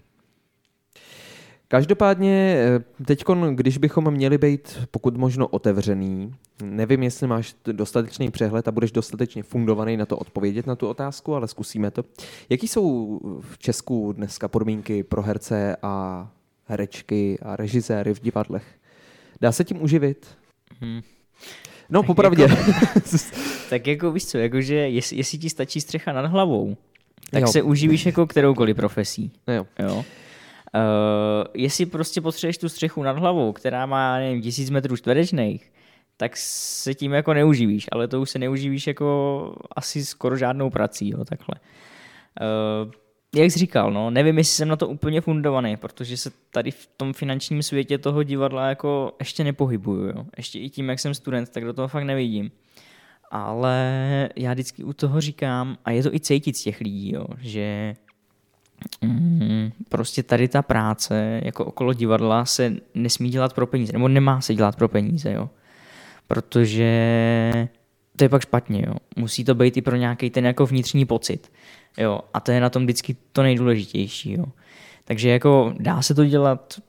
[1.67, 2.63] Každopádně
[3.05, 8.91] teď, když bychom měli být pokud možno otevřený, nevím, jestli máš dostatečný přehled a budeš
[8.91, 12.03] dostatečně fundovaný na to odpovědět na tu otázku, ale zkusíme to.
[12.49, 16.27] Jaký jsou v Česku dneska podmínky pro herce a
[16.65, 18.65] herečky a režiséry v divadlech?
[19.41, 20.27] Dá se tím uživit?
[20.81, 21.01] Hmm.
[21.89, 22.43] No, tak popravdě.
[22.43, 22.71] Jako,
[23.69, 26.77] tak jako víš co, jakože jestli, jestli ti stačí střecha nad hlavou,
[27.31, 27.47] tak jo.
[27.47, 29.31] se uživíš jako kteroukoliv profesí.
[29.47, 29.67] Jo.
[29.79, 30.05] jo.
[30.75, 35.71] Uh, jestli prostě potřebuješ tu střechu nad hlavou, která má, nevím, tisíc metrů čtverečných,
[36.17, 41.09] tak se tím jako neuživíš, ale to už se neuživíš jako asi skoro žádnou prací,
[41.09, 41.55] jo, takhle.
[42.41, 42.91] Uh,
[43.35, 46.89] jak jsi říkal, no, nevím, jestli jsem na to úplně fundovaný, protože se tady v
[46.97, 50.25] tom finančním světě toho divadla jako ještě nepohybuju, jo.
[50.37, 52.51] Ještě i tím, jak jsem student, tak do toho fakt nevidím.
[53.31, 57.25] Ale já vždycky u toho říkám, a je to i cítit z těch lidí, jo,
[57.39, 57.95] že
[59.89, 64.55] prostě tady ta práce jako okolo divadla se nesmí dělat pro peníze, nebo nemá se
[64.55, 65.49] dělat pro peníze, jo.
[66.27, 67.69] Protože
[68.15, 68.93] to je pak špatně, jo.
[69.15, 71.51] Musí to být i pro nějaký ten jako vnitřní pocit,
[71.97, 72.19] jo.
[72.33, 74.45] A to je na tom vždycky to nejdůležitější, jo.
[75.03, 76.79] Takže jako dá se to dělat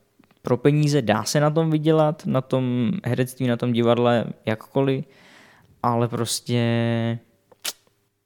[0.42, 5.04] pro peníze, dá se na tom vydělat, na tom herectví, na tom divadle, jakkoliv,
[5.82, 6.58] ale prostě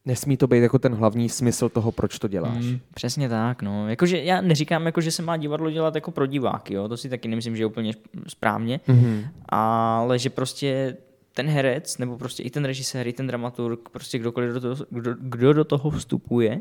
[0.04, 2.64] Nesmí to být jako ten hlavní smysl toho, proč to děláš.
[2.64, 3.88] Mm, přesně tak, no.
[3.88, 6.88] Jakože já neříkám, jako, že se má divadlo dělat jako pro diváky, jo?
[6.88, 7.92] to si taky nemyslím, že je úplně
[8.28, 9.28] správně, mm-hmm.
[9.48, 10.96] ale že prostě
[11.34, 15.14] ten herec, nebo prostě i ten režisér, i ten dramaturg, prostě kdokoliv do toho, kdo,
[15.20, 16.60] kdo do toho vstupuje,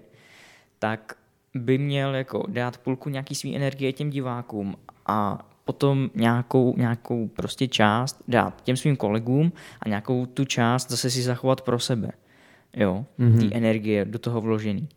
[0.80, 1.14] tak
[1.56, 4.76] by měl jako dát půlku nějaký svý energie těm divákům
[5.06, 9.52] a potom nějakou, nějakou prostě část dát těm svým kolegům
[9.82, 12.12] a nějakou tu část zase si zachovat pro sebe
[12.76, 13.50] jo, mm-hmm.
[13.50, 14.90] té energie do toho vložený.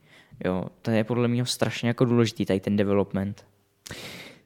[0.45, 3.47] Jo, to je podle mě strašně jako důležitý, tady ten development.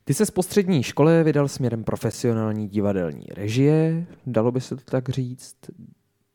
[0.04, 5.08] Ty se z postřední škole vydal směrem profesionální divadelní režie, dalo by se to tak
[5.08, 5.56] říct.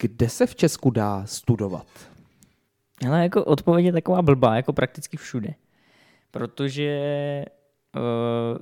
[0.02, 1.88] Kde se v Česku dá studovat?
[3.08, 5.54] Ale jako odpověď je taková blbá, jako prakticky všude.
[6.32, 7.46] Protože
[7.96, 8.58] uh,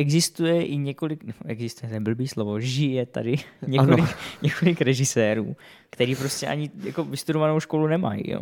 [0.00, 3.36] existuje i několik, no, existuje ten blbý slovo, žije tady
[3.66, 4.04] několik,
[4.42, 5.56] několik režisérů,
[5.90, 8.40] který prostě ani jako vystudovanou školu nemají, jo.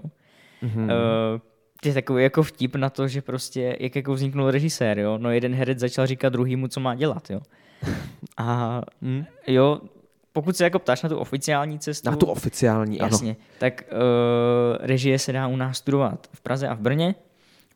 [0.63, 0.85] Mm-hmm.
[0.85, 1.41] Uh,
[1.85, 5.19] je takový jako vtip na to, že prostě, jak jako vzniknul režisér, jo.
[5.19, 7.41] No jeden herec začal říkat druhýmu, co má dělat, jo.
[8.37, 9.25] A mm.
[9.47, 9.81] jo,
[10.33, 12.11] pokud se jako ptáš na tu oficiální cestu...
[12.11, 13.41] Na tu oficiální, jasně, ano.
[13.59, 17.15] tak uh, režie se dá u nás studovat v Praze a v Brně,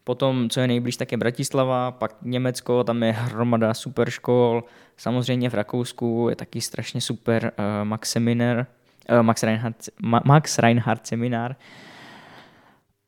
[0.04, 4.64] Potom, co je nejblíž, tak je Bratislava, pak Německo, tam je hromada super škol.
[4.96, 8.66] Samozřejmě v Rakousku je taky strašně super uh, Max Seminar,
[9.10, 11.56] uh, Max, Reinhardt, Ma, Max Reinhardt seminár.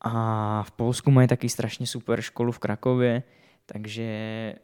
[0.00, 3.22] A v Polsku mají taky strašně super školu v Krakově,
[3.66, 4.54] takže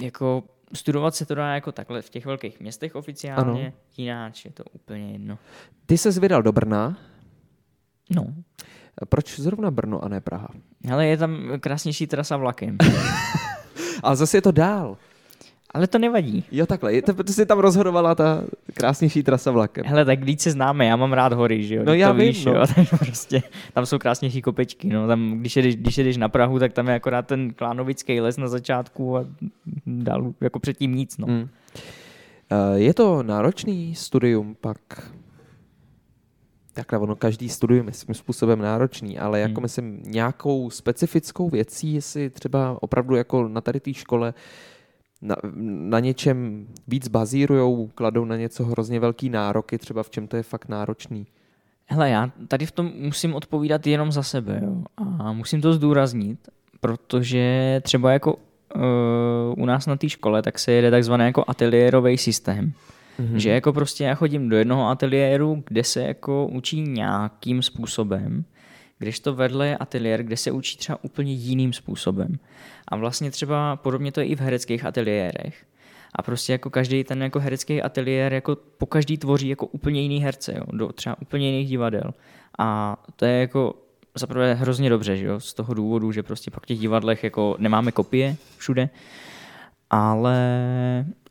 [0.00, 3.72] jako studovat se to dá jako takhle v těch velkých městech oficiálně, ano.
[3.96, 5.38] jináč je to úplně jedno.
[5.86, 6.98] Ty se vydal do Brna.
[8.10, 8.26] No.
[9.08, 10.48] Proč zrovna Brno a ne Praha?
[10.92, 12.78] Ale je tam krásnější trasa vlakem.
[14.02, 14.96] Ale zase je to dál.
[15.74, 16.44] Ale to nevadí.
[16.52, 16.94] Jo, takhle.
[16.94, 18.42] Je to, protože jsi tam rozhodovala ta
[18.74, 19.84] krásnější trasa vlakem.
[19.86, 21.82] Hele, tak víc se známe, já mám rád hory, že jo?
[21.86, 22.54] No já to vím, víš, no.
[22.54, 22.62] jo?
[22.74, 25.06] Tak prostě, tam jsou krásnější kopečky, no.
[25.06, 28.48] Tam, když jedeš, když jedeš na Prahu, tak tam je akorát ten klánovický les na
[28.48, 29.24] začátku a
[29.86, 31.26] dál jako předtím nic, no.
[31.26, 31.48] Hmm.
[32.50, 34.76] Eh, Je to náročný studium pak?
[36.80, 39.62] Takhle ono, každý studium je svým způsobem náročný, ale jako Hmm.
[39.62, 44.34] myslím nějakou specifickou věcí, jestli třeba opravdu jako na tady té škole
[45.22, 50.36] na, na něčem víc bazírujou, kladou na něco hrozně velký nároky, třeba v čem to
[50.36, 51.26] je fakt náročný.
[51.86, 54.82] Hele, já tady v tom musím odpovídat jenom za sebe, jo.
[55.18, 56.38] A musím to zdůraznit,
[56.80, 58.82] protože třeba jako uh,
[59.56, 62.72] u nás na té škole, tak se jede takzvaný jako ateliérový systém.
[63.20, 63.34] Mhm.
[63.34, 63.38] Mm-hmm.
[63.38, 68.44] Že jako prostě já chodím do jednoho ateliéru, kde se jako učí nějakým způsobem,
[68.98, 72.38] když to vedle je ateliér, kde se učí třeba úplně jiným způsobem.
[72.88, 75.64] A vlastně třeba podobně to je i v hereckých ateliérech.
[76.14, 80.18] A prostě jako každý ten jako herecký ateliér jako po každý tvoří jako úplně jiný
[80.18, 82.14] herce, jo, do třeba úplně jiných divadel.
[82.58, 83.74] A to je jako
[84.14, 87.92] zaprvé hrozně dobře, že jo, z toho důvodu, že prostě pak těch divadlech jako nemáme
[87.92, 88.88] kopie všude,
[89.90, 90.36] ale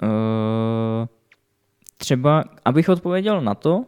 [0.04, 1.08] uh,
[2.02, 3.86] třeba, abych odpověděl na to, uh,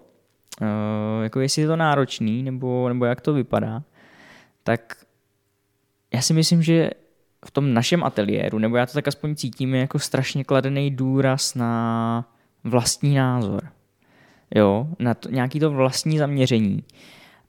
[1.24, 3.84] jako jestli je to náročný, nebo, nebo jak to vypadá,
[4.64, 4.96] tak
[6.14, 6.90] já si myslím, že
[7.46, 11.56] v tom našem ateliéru, nebo já to tak aspoň cítím, je jako strašně kladený důraz
[11.56, 12.26] na
[12.64, 13.68] vlastní názor.
[14.56, 16.84] Jo, na to, nějaký to vlastní zaměření.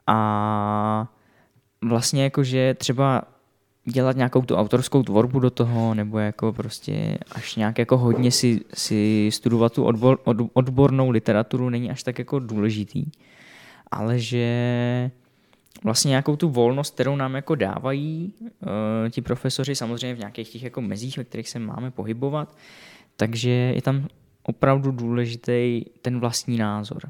[0.07, 1.09] A
[1.85, 3.23] vlastně jako, že třeba
[3.85, 8.61] dělat nějakou tu autorskou tvorbu do toho, nebo jako prostě až nějak jako hodně si,
[8.75, 13.05] si studovat tu odbor, od, odbornou literaturu není až tak jako důležitý.
[13.91, 15.11] Ale že
[15.85, 18.69] vlastně nějakou tu volnost, kterou nám jako dávají uh,
[19.11, 22.57] ti profesoři, samozřejmě v nějakých těch jako mezích, ve kterých se máme pohybovat,
[23.17, 24.09] takže je tam
[24.43, 27.03] opravdu důležitý ten vlastní názor.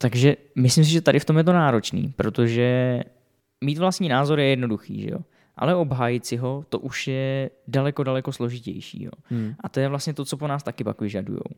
[0.00, 3.00] Takže myslím si, že tady v tom je to náročný, protože
[3.60, 5.18] mít vlastní názor je jednoduchý, že jo?
[5.56, 9.02] Ale obhájit si ho, to už je daleko, daleko složitější.
[9.04, 9.10] Jo?
[9.24, 9.54] Hmm.
[9.60, 11.50] A to je vlastně to, co po nás taky pak vyžadujou.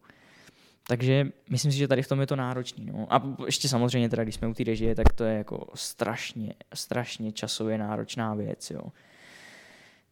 [0.86, 2.86] Takže myslím si, že tady v tom je to náročný.
[2.86, 3.06] No.
[3.10, 7.32] A ještě samozřejmě, teda, když jsme u té režie, tak to je jako strašně, strašně
[7.32, 8.70] časově náročná věc.
[8.70, 8.82] Jo.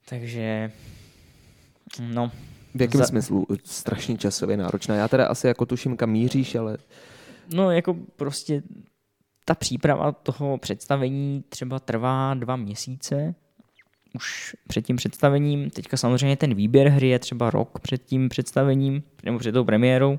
[0.09, 0.73] Takže,
[2.01, 2.31] no,
[2.75, 3.47] V jakém Za- smyslu?
[3.65, 4.95] Strašně časově náročná.
[4.95, 6.79] Já teda asi jako tuším, kam míříš, ale
[7.55, 8.63] no jako prostě
[9.45, 13.35] ta příprava toho představení třeba trvá dva měsíce,
[14.15, 15.71] už před tím představením.
[15.71, 20.19] Teďka samozřejmě ten výběr hry je třeba rok před tím představením, nebo před tou premiérou.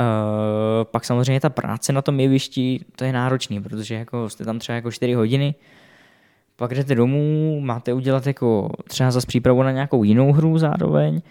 [0.00, 4.58] Uh, pak samozřejmě ta práce na tom jevišti, to je náročný, protože jako jste tam
[4.58, 5.54] třeba jako 4 hodiny,
[6.56, 11.22] pak jdete domů, máte udělat jako třeba zase přípravu na nějakou jinou hru zároveň,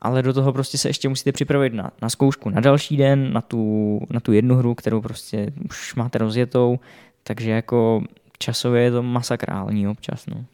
[0.00, 3.40] ale do toho prostě se ještě musíte připravit na, na zkoušku na další den, na
[3.40, 6.80] tu, na tu jednu hru, kterou prostě už máte rozjetou,
[7.22, 8.02] takže jako
[8.38, 10.26] časově je to masakrální občas.
[10.26, 10.44] No.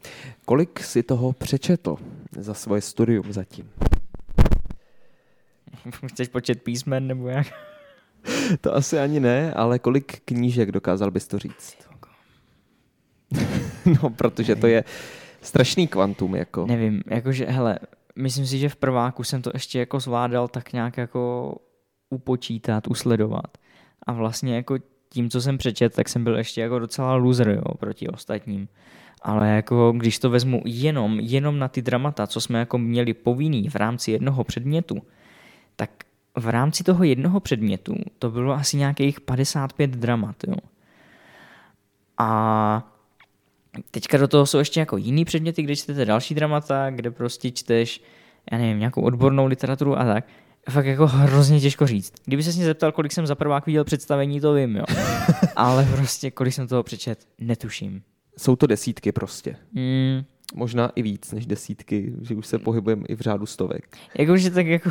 [0.44, 1.96] kolik si toho přečetl
[2.38, 3.70] za svoje studium zatím?
[6.06, 7.46] Chceš počet písmen nebo jak?
[8.60, 11.76] To asi ani ne, ale kolik knížek dokázal bys to říct?
[14.02, 14.84] no, protože to je
[15.42, 16.66] strašný kvantum, jako.
[16.66, 17.78] Nevím, jakože, hele,
[18.16, 21.54] myslím si, že v prváku jsem to ještě jako zvládal tak nějak jako
[22.10, 23.58] upočítat, usledovat.
[24.06, 27.74] A vlastně jako tím, co jsem přečet, tak jsem byl ještě jako docela loser, jo,
[27.78, 28.68] proti ostatním.
[29.22, 33.68] Ale jako když to vezmu jenom, jenom na ty dramata, co jsme jako měli povinný
[33.68, 35.02] v rámci jednoho předmětu,
[35.76, 35.90] tak
[36.36, 40.56] v rámci toho jednoho předmětu to bylo asi nějakých 55 dramat, jo.
[42.18, 42.95] A
[43.90, 48.02] teďka do toho jsou ještě jako jiný předměty, kde čtete další dramata, kde prostě čteš,
[48.52, 50.24] já nevím, nějakou odbornou literaturu a tak.
[50.70, 52.12] Fakt jako hrozně těžko říct.
[52.24, 54.84] Kdyby se mě zeptal, kolik jsem za prvák viděl představení, to vím, jo.
[55.56, 58.02] Ale prostě, kolik jsem toho přečet, netuším.
[58.38, 59.56] Jsou to desítky prostě.
[59.72, 60.22] Mm,
[60.54, 63.96] Možná i víc než desítky, že už se pohybujeme i v řádu stovek.
[64.18, 64.90] Jakože tak jako,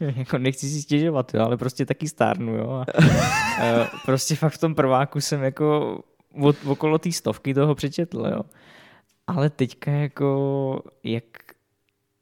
[0.00, 2.70] jako nechci si stěžovat, jo, ale prostě taky stárnu, jo.
[2.70, 2.84] A,
[3.60, 5.98] eh, prostě fakt v tom prváku jsem jako
[6.40, 8.42] od, okolo té stovky toho přečetl, jo.
[9.26, 11.24] Ale teďka jako, jak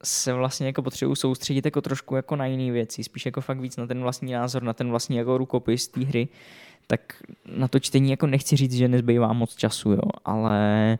[0.05, 3.77] se vlastně jako potřebuji soustředit jako trošku jako na jiné věci, spíš jako fakt víc
[3.77, 6.29] na ten vlastní názor, na ten vlastní jako rukopis té hry,
[6.87, 7.00] tak
[7.57, 10.98] na to čtení jako nechci říct, že nezbývá moc času, jo, ale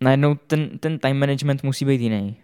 [0.00, 2.36] najednou ten, ten time management musí být jiný.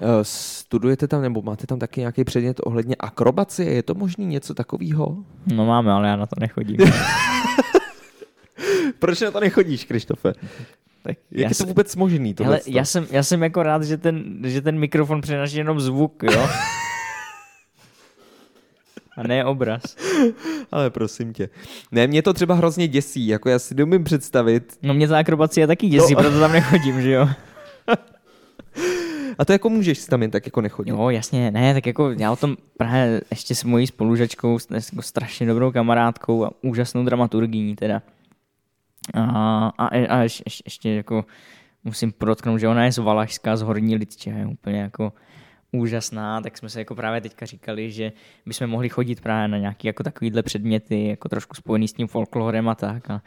[0.00, 3.70] Eh, Studujete tam, nebo máte tam taky nějaký předmět ohledně akrobacie?
[3.72, 5.16] Je to možný něco takového?
[5.54, 6.76] No máme, ale já na to nechodím.
[8.98, 10.32] Proč na to nechodíš, Krištofe?
[11.02, 12.18] Tak Jak já je to se- vůbec možný?
[12.18, 12.64] Hele, tohleto?
[12.66, 16.48] já jsem, já jsem jako rád, že ten, že ten mikrofon přenáší jenom zvuk, jo?
[19.16, 19.82] A ne obraz.
[20.72, 21.48] Ale prosím tě.
[21.92, 24.78] Ne, mě to třeba hrozně děsí, jako já si domím představit.
[24.82, 26.20] No mě ta akrobacie taky děsí, No.
[26.20, 27.28] proto tam nechodím, že jo?
[29.38, 30.90] A to jako můžeš si tam jen tak jako nechodit.
[30.94, 35.02] Jo, jasně, ne, tak jako já o tom právě ještě s mojí spolužačkou, s jako
[35.02, 38.02] strašně dobrou kamarádkou a úžasnou dramaturgyní teda.
[39.14, 41.24] A, a, a ještě, ještě, jako
[41.84, 45.12] musím podotknout, že ona je z Valašska, z Horní Lidče, je úplně jako
[45.72, 48.12] úžasná, tak jsme se jako právě teďka říkali, že
[48.46, 52.68] bychom mohli chodit právě na nějaké jako takovýhle předměty, jako trošku spojený s tím folklorem
[52.68, 53.10] a tak.
[53.10, 53.22] A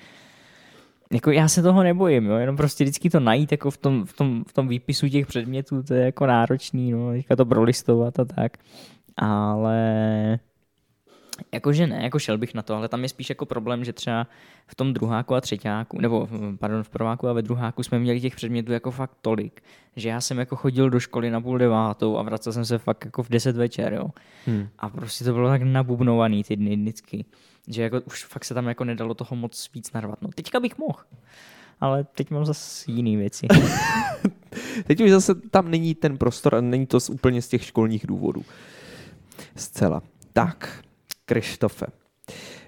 [1.12, 2.36] jako já se toho nebojím, jo?
[2.36, 5.84] jenom prostě vždycky to najít jako v tom, v, tom, v tom výpisu těch předmětů,
[5.84, 8.58] to je jako náročný, no, teďka to prolistovat a tak.
[9.18, 10.40] Ale
[11.52, 14.28] jakože ne, jako šel bych na to, ale tam je spíš jako problém, že třeba
[14.68, 16.28] v tom druháku a třetíku, nebo
[16.60, 19.64] pardon, v prváku a ve druháku jsme měli těch předmětů jako fakt tolik,
[19.96, 23.06] že já jsem jako chodil do školy na půl devátou a vracel jsem se fakt
[23.06, 24.10] jako v deset večer, jo.
[24.46, 24.68] Hmm.
[24.80, 27.26] A prostě to bylo tak nabubnovaný ty dny vždycky,
[27.68, 30.22] že jako už fakt se tam jako nedalo toho moc víc narvat.
[30.22, 31.00] No teďka bych mohl,
[31.82, 33.48] ale teď mám zase jiný věci.
[34.84, 38.08] Teď už zase tam není ten prostor a není to z, úplně z těch školních
[38.08, 38.46] důvodů.
[39.56, 40.02] Zcela.
[40.34, 40.84] Tak,
[41.28, 41.86] Krištofe.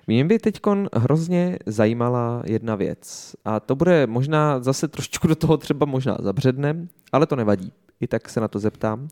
[0.08, 0.60] Mě by teď
[0.93, 3.36] hrozně zajímala jedna věc.
[3.45, 7.74] A to bude možná zase trošičku do toho třeba možná zabřednem, ale to nevadí.
[8.00, 9.02] I tak se na to zeptám.
[9.02, 9.08] Uh,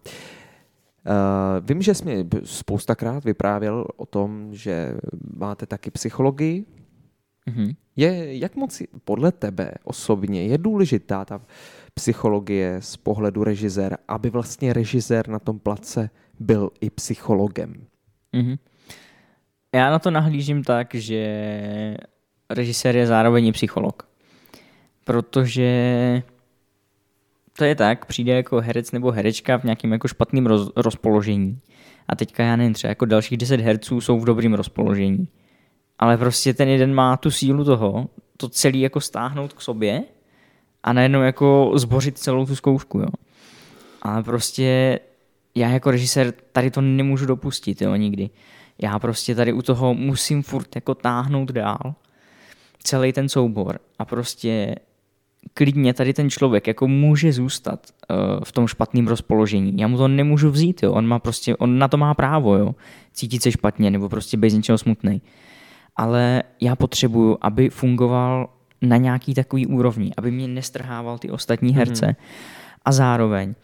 [1.61, 4.97] vím, že jsi mi b- spoustakrát vyprávěl o tom, že
[5.37, 6.65] máte taky psychologii.
[7.45, 7.71] Mhm.
[7.95, 11.41] Je, jak moc podle tebe osobně je důležitá ta
[11.93, 17.73] psychologie z pohledu režiséra, aby vlastně režisér na tom place byl i psychologem?
[18.33, 18.55] Mhm.
[19.75, 21.97] Já na to nahlížím tak, že
[22.49, 24.07] režisér je zároveň i psycholog.
[25.03, 26.23] Protože
[27.57, 31.59] to je tak, přijde jako herec nebo herečka v nějakém jako špatném roz, rozpoložení.
[32.07, 35.27] A teďka já nevím, třeba jako dalších 10 herců jsou v dobrém rozpoložení.
[35.99, 40.03] Ale prostě ten jeden má tu sílu toho, to celý jako stáhnout k sobě
[40.83, 43.07] a najednou jako zbořit celou tu zkoušku, jo.
[44.01, 44.99] Ale prostě
[45.55, 48.29] já jako režisér tady to nemůžu dopustit, jo, nikdy.
[48.81, 51.95] Já prostě tady u toho musím furt jako táhnout dál
[52.83, 54.75] celý ten soubor a prostě
[55.53, 59.73] klidně tady ten člověk jako může zůstat uh, v tom špatném rozpoložení.
[59.77, 60.91] Já mu to nemůžu vzít, jo.
[60.91, 62.75] On má prostě, on na to má právo, jo.
[63.13, 65.21] Cítit se špatně nebo prostě bez něčeho smutný.
[65.95, 68.49] Ale já potřebuju, aby fungoval
[68.81, 72.15] na nějaký takový úrovni, aby mě nestrhával ty ostatní herce mm-hmm.
[72.85, 73.55] a zároveň,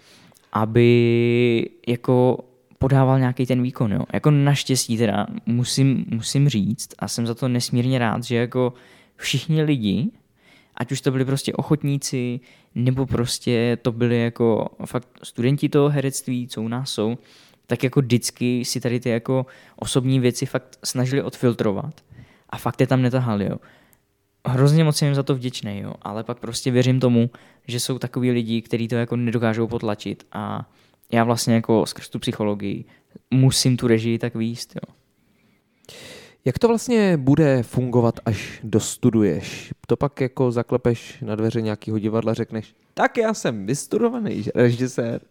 [0.53, 2.37] aby jako
[2.83, 3.91] podával nějaký ten výkon.
[3.91, 4.01] Jo.
[4.13, 8.73] Jako naštěstí teda musím, musím říct a jsem za to nesmírně rád, že jako
[9.15, 10.11] všichni lidi,
[10.75, 12.39] ať už to byli prostě ochotníci,
[12.75, 17.17] nebo prostě to byli jako fakt studenti toho herectví, co u nás jsou,
[17.67, 22.01] tak jako vždycky si tady ty jako osobní věci fakt snažili odfiltrovat
[22.49, 23.57] a fakt je tam netahali, jo.
[24.47, 27.29] Hrozně moc jsem za to vděčný, jo, ale pak prostě věřím tomu,
[27.67, 30.69] že jsou takový lidi, kteří to jako nedokážou potlačit a
[31.13, 32.85] já vlastně jako skrz tu psychologii
[33.31, 34.95] musím tu režii tak výst, jo.
[36.45, 39.73] Jak to vlastně bude fungovat, až dostuduješ?
[39.87, 45.21] To pak jako zaklepeš na dveře nějakého divadla, řekneš, tak já jsem vystudovaný režisér.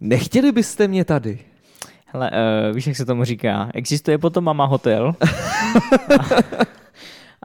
[0.00, 1.38] Nechtěli byste mě tady?
[2.06, 3.70] Hele, uh, víš, jak se tomu říká?
[3.74, 5.14] Existuje potom Mama Hotel.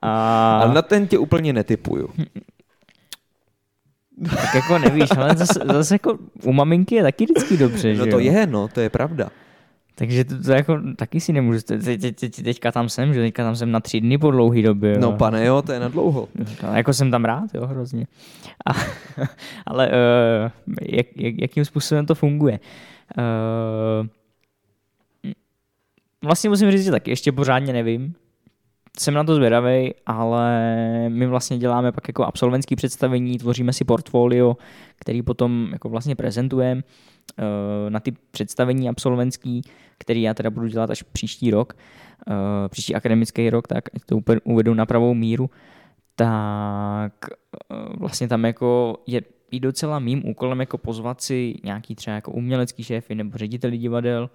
[0.01, 2.09] a, Ale na ten tě úplně netypuju.
[4.29, 8.11] Tak jako nevíš, ale zase, zase jako u maminky je taky vždycky dobře, No že
[8.11, 8.31] to jo?
[8.33, 9.29] je, no, to je pravda.
[9.95, 13.21] Takže to, to jako taky si nemůžu, te, te, te, te, teďka tam jsem, že
[13.21, 14.91] teďka tam jsem na tři dny po dlouhý době.
[14.91, 14.97] Jo.
[14.99, 16.27] No pane, jo, to je na dlouho.
[16.63, 18.07] No, jako jsem tam rád, jo, hrozně.
[18.65, 18.73] A,
[19.67, 20.51] ale uh,
[20.81, 22.59] jak, jak, jakým způsobem to funguje?
[23.17, 24.07] Uh,
[26.23, 28.13] vlastně musím říct, že taky ještě pořádně nevím.
[28.99, 30.69] Jsem na to zvědavý, ale
[31.09, 34.57] my vlastně děláme pak jako absolventský představení, tvoříme si portfolio,
[34.99, 39.61] který potom jako vlastně prezentujeme uh, na ty představení absolventský,
[39.97, 41.73] který já teda budu dělat až příští rok,
[42.27, 42.33] uh,
[42.67, 45.49] příští akademický rok, tak to úplně uvedu na pravou míru
[46.19, 49.21] tak eh, vlastně tam jako je
[49.51, 54.29] i docela mým úkolem jako pozvat si nějaký třeba jako umělecký šéfy nebo řediteli divadel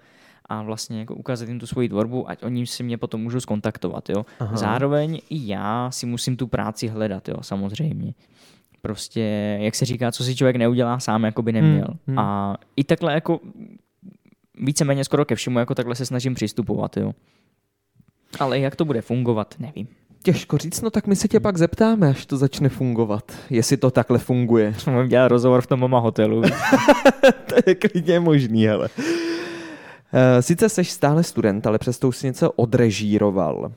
[0.49, 4.09] a vlastně jako ukázat jim tu svoji tvorbu, ať oni si mě potom můžou skontaktovat,
[4.09, 4.25] jo.
[4.39, 4.57] Aha.
[4.57, 8.13] Zároveň i já si musím tu práci hledat, jo, samozřejmě.
[8.81, 9.21] Prostě,
[9.61, 11.87] jak se říká, co si člověk neudělá sám, jako by neměl.
[11.87, 12.19] Hmm, hmm.
[12.19, 13.39] A i takhle jako
[14.59, 17.13] víceméně skoro ke všemu jako takhle se snažím přistupovat, jo.
[18.39, 19.87] Ale jak to bude fungovat, nevím.
[20.23, 23.91] Těžko říct, no tak my se tě pak zeptáme, až to začne fungovat, jestli to
[23.91, 24.75] takhle funguje.
[24.87, 26.41] Mám dělat rozhovor v tom mama hotelu.
[27.45, 28.89] to je klidně možný, hele.
[30.13, 33.71] Eh, Sice seš stále student, ale přesto už si něco odrežíroval.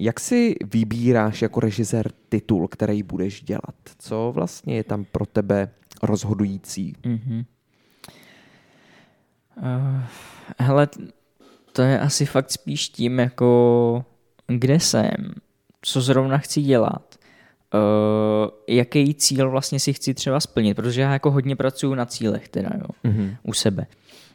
[0.00, 3.74] Jak si vybíráš jako režisér titul, který budeš dělat?
[3.98, 5.68] Co vlastně je tam pro tebe
[6.02, 6.96] rozhodující?
[7.06, 7.44] Mhm.
[9.56, 10.00] Uh,
[10.58, 10.88] hele,
[11.72, 14.04] to je asi fakt spíš tím, jako
[14.46, 15.10] kde jsem,
[15.82, 17.14] co zrovna chci dělat,
[17.74, 22.48] uh, jaký cíl vlastně si chci třeba splnit, protože já jako hodně pracuji na cílech
[22.48, 23.36] teda, jo, Mhm.
[23.42, 23.86] u sebe.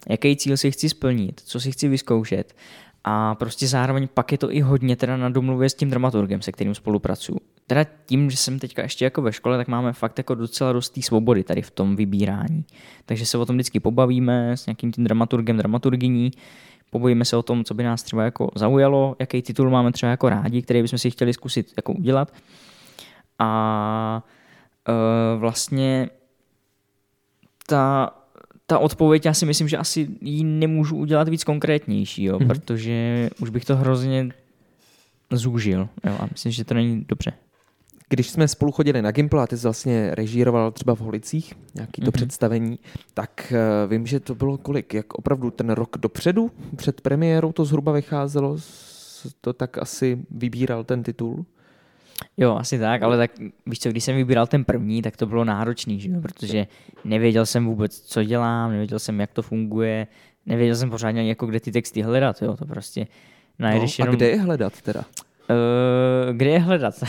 [0.10, 2.56] Jaký cíl si chci splnit, co si chci vyzkoušet
[3.04, 6.52] a prostě zároveň pak je to i hodně teda na domluvě s tím dramaturgem, se
[6.52, 7.40] kterým spolupracuju.
[7.68, 11.04] Teda tím, že jsem teďka ještě jako ve škole, tak máme fakt jako docela dost
[11.04, 12.66] svobody tady v tom vybírání.
[13.06, 16.32] Takže se o tom vždycky pobavíme s nějakým tím dramaturgem, dramaturgyní,
[16.90, 20.30] pobojíme se o tom, co by nás třeba jako zaujalo, jaký titul máme třeba jako
[20.30, 22.34] rádi, který bychom si chtěli zkusit jako udělat.
[23.40, 24.24] A
[24.88, 26.10] e, vlastně
[27.68, 28.12] ta,
[28.68, 32.48] ta odpověď, já si myslím, že asi ji nemůžu udělat víc konkrétnější, jo, Mhm.
[32.48, 34.30] protože už bych to hrozně
[35.32, 35.90] zúžil.
[36.04, 37.34] Jo, a myslím, že to není dobře.
[38.10, 42.02] Když jsme spolu chodili na Gimpl a ty jsi vlastně režíroval třeba v Holicích, nějaký
[42.02, 42.12] to Mhm.
[42.12, 42.80] představení,
[43.14, 47.66] tak eh, vím, že to bylo kolik, jak opravdu ten rok dopředu, před premiérou to
[47.66, 48.58] zhruba vycházelo,
[49.42, 51.46] to tak asi vybíral ten titul?
[52.38, 53.32] Jo, asi tak, ale tak
[53.66, 56.22] víš co, když jsem vybíral ten první, tak to bylo náročný, že jo?
[56.22, 56.68] protože
[57.06, 60.08] nevěděl jsem vůbec, co dělám, nevěděl jsem, jak to funguje,
[60.46, 63.08] nevěděl jsem pořádně ani jako kde ty texty hledat, jo, to prostě
[63.60, 64.16] No, najdeš a jenom...
[64.16, 65.00] kde je hledat teda?
[65.50, 66.96] Uh, kde je hledat?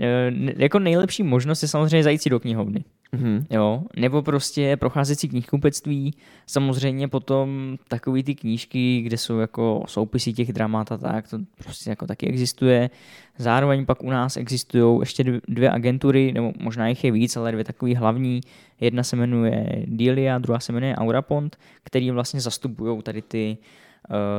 [0.00, 2.84] Eh, jako nejlepší možnost je samozřejmě zajít si do knihovny.
[3.14, 3.46] Mhm.
[3.50, 3.82] Jo?
[3.96, 6.14] Nebo prostě procházet si knihkupectví,
[6.46, 11.90] samozřejmě potom takový ty knížky, kde jsou jako soupisy těch dramat a tak, to prostě
[11.90, 12.90] jako taky existuje.
[13.38, 17.52] Zároveň pak u nás existují ještě dv- dvě agentury, nebo možná jich je víc, ale
[17.52, 18.40] dvě takový hlavní.
[18.80, 23.58] Jedna se jmenuje Delia, druhá se jmenuje Aurapont, který vlastně zastupují tady ty,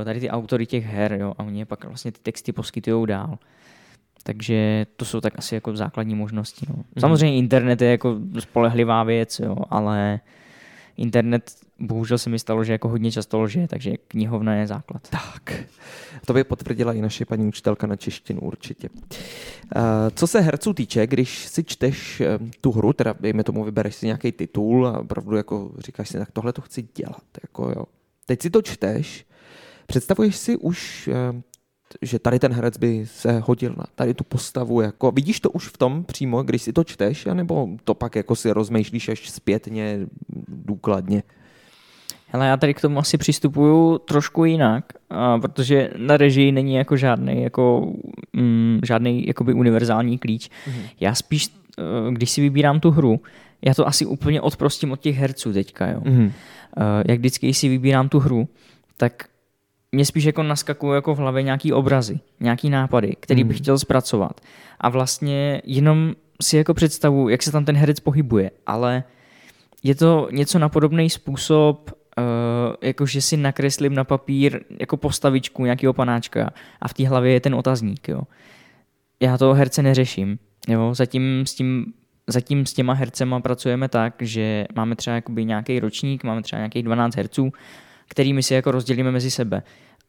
[0.01, 1.33] eh, tady ty autory těch her jo?
[1.37, 3.37] a oni pak vlastně ty texty poskytují dál.
[4.23, 6.65] Takže to jsou tak asi jako základní možnosti.
[6.69, 6.83] No.
[6.99, 10.19] Samozřejmě internet je jako spolehlivá věc, jo, ale
[10.97, 15.09] internet bohužel se mi stalo, že jako hodně často lže, takže knihovna je základ.
[15.09, 15.63] Tak,
[16.25, 18.89] to by potvrdila i naše paní učitelka na češtinu určitě.
[19.75, 19.81] Eh,
[20.15, 24.05] Co se herců týče, když si čteš eh, tu hru, teda dejme tomu, vybereš si
[24.05, 27.23] nějaký titul a opravdu jako říkáš si, tak tohle to chci dělat.
[27.43, 27.85] Jako jo.
[28.25, 29.25] Teď si to čteš,
[29.85, 31.41] představuješ si už, eh,
[32.01, 35.67] že tady ten herec by se hodil na tady tu postavu, jako vidíš to už
[35.67, 39.99] v tom přímo, když si to čteš, anebo to pak jako si rozmýšlíš až zpětně,
[40.47, 41.23] důkladně?
[42.27, 46.97] Hele, já tady k tomu asi přistupuju trošku jinak, a protože na režii není jako
[46.97, 47.93] žádný jako,
[48.33, 50.49] mm, žádný jakoby univerzální klíč.
[50.49, 50.89] Mm-hmm.
[50.99, 53.21] Já spíš, eh, když si vybírám tu hru,
[53.61, 56.01] já to asi úplně odprostím od těch herců teďka, jo.
[56.03, 56.31] Mhm.
[56.77, 58.47] Eh, jak vždycky, si vybírám tu hru,
[58.97, 59.25] tak
[59.93, 64.41] mě spíš jako naskakují jako v hlavě nějaký obrazy, nějaký nápady, který bych chtěl zpracovat.
[64.79, 69.03] A vlastně jenom si jako představu, jak se tam ten herec pohybuje, ale
[69.83, 72.23] je to něco na podobný způsob, uh,
[72.81, 77.39] jako že si nakreslím na papír jako postavičku nějakého panáčka a v té hlavě je
[77.39, 78.07] ten otazník.
[78.07, 78.21] Jo.
[79.19, 80.39] Já toho herce neřeším.
[80.67, 80.93] Jo.
[80.93, 81.93] Zatím s tím
[82.27, 86.83] Zatím s těma hercema pracujeme tak, že máme třeba jakoby nějaký ročník, máme třeba nějakých
[86.83, 87.51] 12 herců,
[88.13, 89.63] kterými si jako rozdělíme mezi sebe.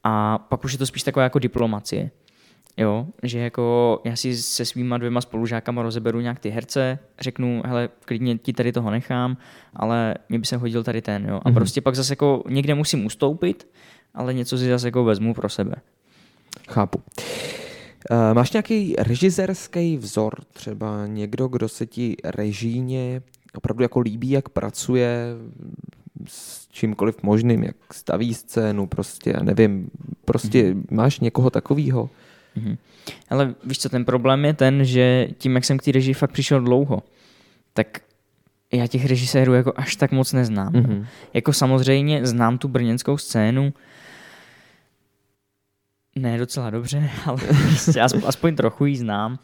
[0.04, 2.10] A pak už je to spíš taková jako diplomacie.
[2.76, 7.88] Jo, že jako já si se svýma dvěma spolužákama rozeberu nějak ty herce, řeknu, hele,
[8.04, 9.36] klidně ti tady toho nechám,
[9.76, 11.40] ale mě by se hodil tady ten, jo.
[11.44, 11.54] A mm-hmm.
[11.54, 13.68] prostě pak zase jako někde musím ustoupit,
[14.14, 15.74] ale něco si zase jako vezmu pro sebe.
[16.68, 16.98] Chápu.
[16.98, 23.22] Uh, máš nějaký režisérský vzor, třeba někdo, kdo se ti režíně
[23.54, 25.26] opravdu jako líbí, jak pracuje
[26.26, 29.90] s čímkoliv možným, jak staví scénu, prostě, já nevím,
[30.24, 30.84] prostě mm-hmm.
[30.90, 32.10] máš někoho takového?
[32.56, 32.76] Mhm.
[33.30, 36.32] Ale víš co, ten problém je ten, že tím, jak jsem k té režii fakt
[36.32, 37.02] přišel dlouho,
[37.72, 38.00] tak
[38.72, 40.72] já těch režisérů jako až tak moc neznám.
[40.72, 41.06] Mhm.
[41.34, 43.72] Jako samozřejmě znám tu brněnskou scénu,
[46.16, 47.40] ne docela dobře, ale
[48.02, 49.38] aspoň, aspoň trochu ji znám.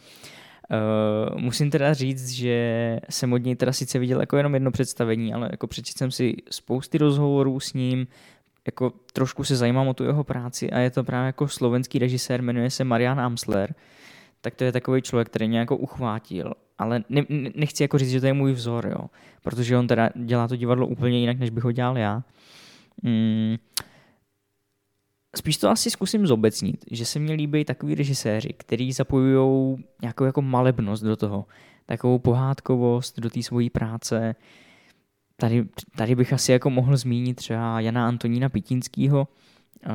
[0.71, 5.35] Uh, musím teda říct, že jsem od něj teda sice viděl jako jenom jedno představení,
[5.35, 8.07] ale jako přečetl jsem si spousty rozhovorů s ním,
[8.67, 12.43] jako trošku se zajímám o tu jeho práci a je to právě jako slovenský režisér,
[12.43, 13.75] jmenuje se Marian Amsler,
[14.41, 16.53] tak to je takový člověk, který mě jako uchvátil.
[16.79, 19.07] Ale ne, ne, nechci jako říct, že to je můj vzor, jo.
[19.43, 22.23] Protože on teda dělá to divadlo úplně jinak, než bych ho dělal já.
[23.03, 23.57] Mm.
[25.37, 30.43] Spíš to asi zkusím zobecnit, že se mi líbí takový režiséři, který zapojují nějakou jako
[30.43, 31.47] malebnost do toho,
[31.87, 34.35] takovou pohádkovost do té svojí práce.
[35.37, 35.65] Tady,
[35.97, 39.29] tady bych asi jako mohl zmínit třeba Jana Antonína Pitínskýho,
[39.87, 39.93] uh,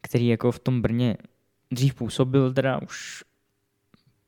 [0.00, 1.16] který jako v tom Brně
[1.70, 3.24] dřív působil teda už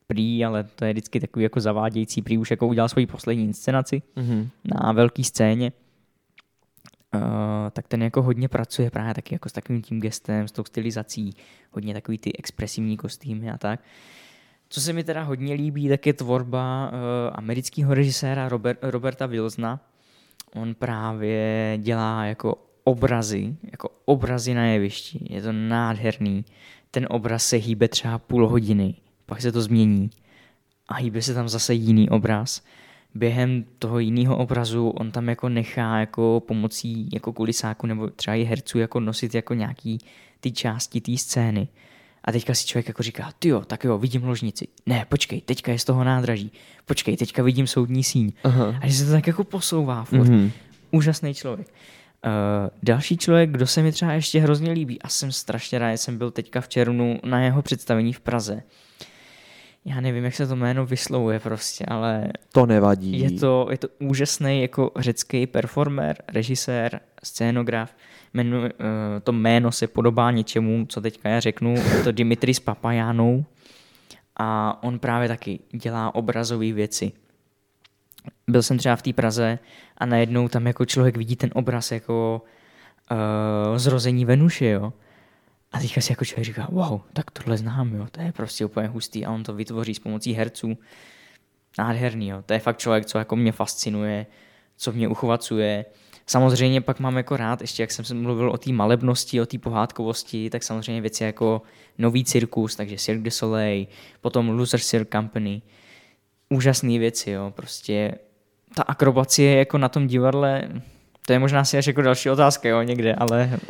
[0.07, 4.03] prý, ale to je vždycky takový jako zavádějící, prý už jako udělal svoji poslední inscenaci
[4.17, 4.49] Mm-hmm.
[4.65, 5.73] na velké scéně.
[7.15, 7.21] Uh,
[7.71, 11.37] tak ten jako hodně pracuje právě taky jako s takovým tím gestem, s tou stylizací,
[11.71, 13.81] hodně takový ty expresivní kostýmy a tak.
[14.69, 16.97] Co se mi teda hodně líbí, tak je tvorba uh,
[17.35, 19.81] amerického režiséra Robert, Roberta Wilsona.
[20.55, 22.55] On právě dělá jako
[22.85, 25.27] obrazy, jako obrazy na jevišti.
[25.31, 26.45] Je to nádherný.
[26.91, 28.95] Ten obraz se hýbe třeba půl hodiny,
[29.27, 30.11] pak se to změní
[30.89, 32.63] a hýbe se tam zase jiný obraz.
[33.15, 38.45] Během toho jiného obrazu on tam jako nechá jako pomocí jako kulisáku nebo třeba i
[38.45, 39.99] herců jako nosit jako nějaký
[40.41, 41.69] ty části té scény.
[42.25, 44.69] A teďka si člověk jako říká, ty jo, tak jo, vidím ložnici.
[44.87, 46.53] Ne, počkej, teďka je z toho nádraží.
[46.87, 48.33] Počkej, teďka vidím soudní síň.
[48.45, 48.75] Aha.
[48.81, 50.29] A že se to tak jako posouvá furt.
[50.29, 50.51] Mhm.
[50.91, 51.69] Úžasný člověk.
[51.69, 56.19] Uh, další člověk, kdo se mi třeba ještě hrozně líbí a jsem strašně rád, jsem
[56.19, 58.63] byl teďka v červnu na jeho představení v Praze.
[59.85, 63.21] Já nevím, jak se to jméno vyslovuje prostě, ale To nevadí.
[63.21, 67.97] je to, je to úžasný jako řecký performer, režisér, scénograf.
[68.35, 68.67] Jmenu, uh,
[69.25, 71.75] to jméno se podobá něčemu, co teďka já řeknu.
[71.75, 73.45] Je to Dimitris Papajánou
[74.37, 77.13] a on právě taky dělá obrazové věci.
[78.49, 79.59] Byl jsem třeba v té Praze
[79.99, 82.43] a najednou tam jako člověk vidí ten obraz jako
[83.11, 84.93] uh, zrození Venuše, jo.
[85.73, 88.89] A teďka si jako člověk říká, wow, tak tohle znám, jo, to je prostě úplně
[88.89, 90.79] hustý a on to vytvoří s pomocí herců.
[91.79, 92.43] Nádherný, jo.
[92.47, 94.27] To je fakt člověk, co jako mě fascinuje,
[94.77, 95.85] co mě uchovacuje.
[96.27, 99.59] Samozřejmě pak mám jako rád, ještě jak jsem se mluvil o té malebnosti, o té
[99.59, 101.63] pohádkovosti, tak samozřejmě věci jako
[101.99, 103.87] Nový cirkus, takže Cirque du Soleil,
[104.21, 105.63] potom Loser Cirque Company.
[106.49, 108.15] Úžasné věci, jo, prostě
[108.75, 110.69] ta akrobacie jako na tom divadle,
[111.27, 113.61] to je možná si až jako další otázka, jo, někde, ale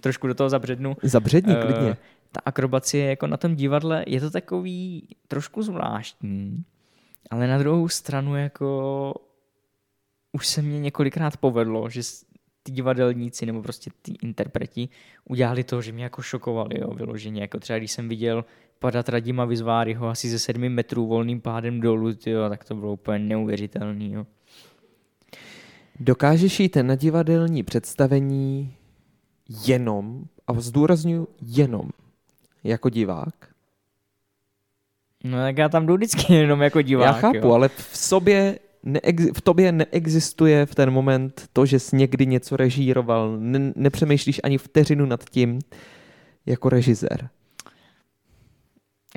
[0.00, 0.96] trošku do toho zabřednu.
[1.02, 1.96] Zabředni, Eh, klidně.
[2.32, 6.64] ta akrobacie jako na tom divadle je to takový trošku zvláštní,
[7.30, 9.14] ale na druhou stranu jako
[10.32, 12.00] už se mě několikrát povedlo, že
[12.62, 14.88] ty divadelníci nebo prostě ty interpreti
[15.24, 17.40] udělali to, že mě jako šokovali, jo, vyloženě.
[17.40, 18.44] Jako třeba když jsem viděl
[18.78, 23.18] padat Radima Vizváryho asi ze sedmi metrů volným pádem dolů, tyjo, tak to bylo úplně
[23.18, 24.12] neuvěřitelný.
[24.12, 24.26] Jo.
[26.00, 28.74] Dokážeš jít na divadelní představení
[29.66, 31.90] jenom, a zdůraznuju jenom,
[32.64, 33.34] jako divák?
[35.24, 37.06] No tak já tam jdu vždycky jenom jako divák.
[37.06, 37.52] Já chápu, jo.
[37.52, 42.56] ale v sobě neex- v tobě neexistuje v ten moment to, že jsi někdy něco
[42.56, 43.36] režíroval.
[43.38, 45.58] Ne- nepřemýšlíš ani vteřinu nad tím
[46.46, 47.28] jako režisér.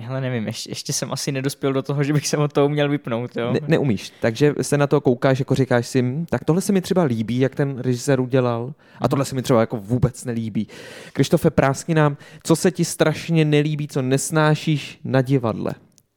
[0.02, 2.90] Hele, nevím, ještě, ještě jsem asi nedospěl do toho, že bych se od toho měl
[2.90, 3.54] vypnout, jo.
[3.54, 4.12] Ne- neumíš.
[4.22, 7.40] Takže se na to koukáš, jako říkáš si, "Hm, tak tohle se mi třeba líbí,
[7.40, 10.68] jak ten režisér udělal, a tohle se mi třeba jako vůbec nelíbí.
[11.14, 15.72] Krištofe, práskni nám, co se ti strašně nelíbí, co nesnášíš na divadle.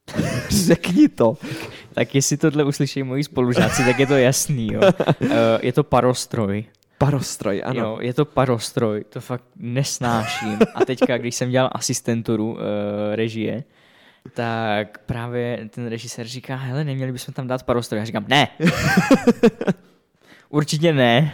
[0.49, 1.37] Řekni to.
[1.93, 4.81] Tak jestli tohle uslyší moji spolužáci, tak je to jasný, jo.
[5.21, 6.65] Eh, je to parostroj.
[7.01, 7.79] Parostroj, ano.
[7.79, 10.59] Jo, je to parostroj, to fakt nesnáším.
[10.75, 12.59] A teďka, když jsem dělal asistenturu uh,
[13.13, 13.63] režie,
[14.33, 17.99] tak právě ten režisér říká, hele, neměli bychom tam dát parostroj.
[17.99, 18.47] Já říkám, ne.
[20.49, 21.33] Určitě ne.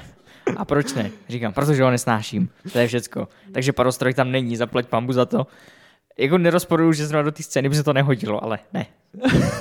[0.57, 1.11] A proč ne?
[1.29, 2.49] Říkám, protože ho nesnáším.
[2.73, 3.27] To je všecko.
[3.51, 5.47] Takže parostroj tam není, zaplať pambu za to.
[6.17, 8.85] Jako nerozporuju, že zrovna do té scény by se to nehodilo, ale ne.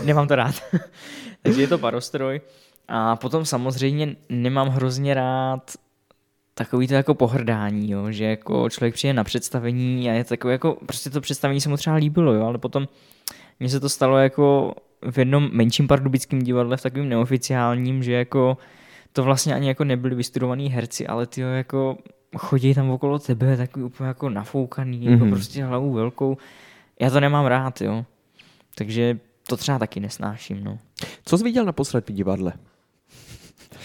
[0.04, 0.54] Nemám to rád.
[1.42, 2.40] Takže je to parostroj.
[2.88, 5.70] A potom samozřejmě nemám hrozně rád
[6.58, 10.78] takový to jako pohrdání, jo, že jako člověk přijde na představení a je takové jako,
[10.86, 12.88] prostě to představení se mu třeba líbilo, jo, ale potom
[13.60, 14.74] mně se to stalo jako
[15.10, 18.58] v jednom menším pardubickém divadle, v takovým neoficiálním, že jako
[19.12, 21.98] to vlastně ani jako nebyli vystudovaní herci, ale ty jako
[22.36, 25.10] chodí tam okolo tebe takový úplně jako nafoukaný, mm-hmm.
[25.12, 25.34] jako Mhm.
[25.34, 26.36] prostě hlavu velkou.
[27.00, 28.04] Já to nemám rád, jo.
[28.74, 30.78] Takže to třeba taky nesnáším, no.
[31.24, 32.52] Co jsi viděl naposled v divadle?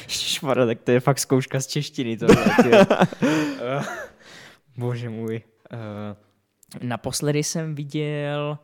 [0.08, 2.18] Šmara, tak to je fakt zkouška z češtiny.
[2.18, 2.28] Ty.
[3.62, 3.84] Eh,
[4.78, 5.42] Bože můj.
[5.74, 8.58] Uh, naposledy jsem viděl...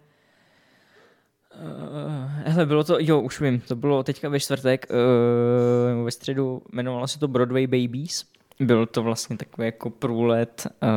[1.55, 6.61] Uh, hele, bylo to, jo, už vím, to bylo teďka ve čtvrtek, uh, ve středu,
[6.73, 8.25] jmenovalo se to Broadway Babies.
[8.59, 10.89] Byl to vlastně takový jako průlet uh,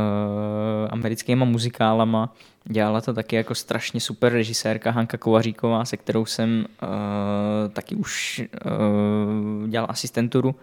[0.91, 2.35] americkýma muzikálama.
[2.65, 6.89] Dělala to taky jako strašně super režisérka Hanka Kovaříková, se kterou jsem uh,
[7.73, 10.55] taky už uh, dělal asistenturu.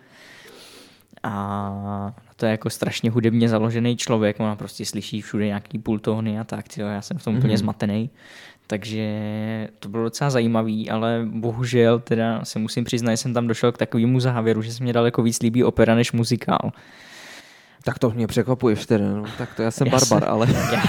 [1.24, 6.44] A to je jako strašně hudebně založený člověk, ona prostě slyší všude nějaký půltóny a
[6.44, 7.38] tak, tyjo, já jsem v tom mm-hmm.
[7.38, 7.58] úplně Mhm.
[7.58, 8.10] zmatený.
[8.68, 9.08] Takže
[9.80, 13.78] to bylo docela zajímavý, ale bohužel teda se musím přiznat, že jsem tam došel k
[13.78, 16.72] takovému závěru, že se mě daleko víc líbí opera než muzikál.
[17.84, 19.24] Tak to mě překvapuješ teda, no.
[19.38, 20.84] tak to já jsem Já barbar, se- ale Já,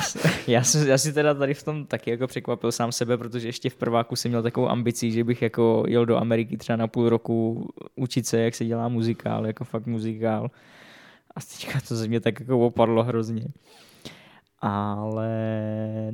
[0.46, 3.70] já, si, já si teda tady v tom taky jako překvapil sám sebe, protože ještě
[3.70, 7.08] v prváku jsem měl takovou ambici, že bych jako jel do Ameriky třeba na půl
[7.08, 10.50] roku učit se, jak se dělá muzikál, jako fakt muzikál.
[11.36, 13.44] A teďka to ze mě tak jako opadlo hrozně.
[14.60, 15.30] Ale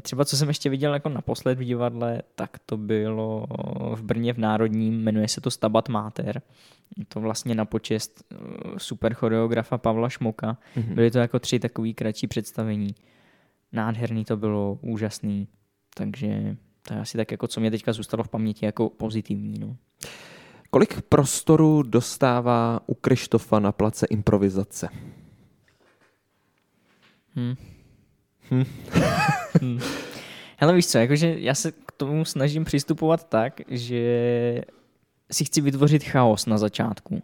[0.02, 3.46] třeba co jsem ještě viděl jako naposled v divadle, tak to bylo
[3.94, 6.42] v Brně v Národním, jmenuje se to Stabat Mater.
[6.96, 8.36] Je to vlastně na počest eh,
[8.76, 10.58] super choreografa Pavla Šmoka.
[10.76, 10.94] Mhm.
[10.94, 12.94] Byly to jako tři takový kratší představení.
[13.72, 15.48] Nádherný to bylo, úžasný.
[15.94, 16.56] Takže
[16.88, 19.58] to je asi tak, jako co mě teďka zůstalo v paměti jako pozitivní.
[19.58, 19.76] No.
[20.70, 24.88] kolik prostoru dostává u Krištofa na place improvizace?
[27.36, 27.54] Hm.
[28.50, 28.64] Hm.
[29.62, 29.80] hm.
[30.56, 34.62] Hele víš co, jakože já se k tomu snažím přistupovat tak, že
[35.32, 37.22] si chci vytvořit chaos na začátku.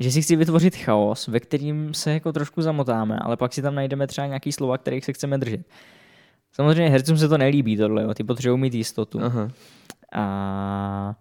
[0.00, 3.74] Že si chci vytvořit chaos, ve kterým se jako trošku zamotáme, ale pak si tam
[3.74, 5.60] najdeme třeba nějaký slova, kterých se chceme držet.
[6.52, 8.14] Samozřejmě hercům se to nelíbí tohle, jo.
[8.14, 9.24] ty potřebují mít jistotu.
[9.24, 9.50] Aha.
[10.12, 11.14] A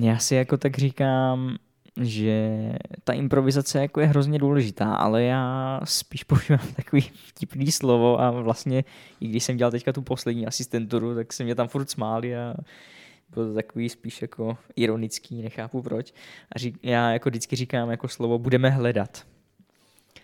[0.00, 1.56] já si jako tak říkám,
[2.02, 2.58] že
[3.04, 8.84] ta improvizace jako je hrozně důležitá, ale já spíš používám takový vtipný slovo a vlastně,
[9.20, 12.54] i když jsem dělal teďka tu poslední asistenturu, tak se mě tam furt smáli a
[13.34, 16.14] bylo to takový spíš jako ironický, nechápu proč.
[16.52, 19.26] A řík, já jako vždycky říkám jako slovo budeme hledat.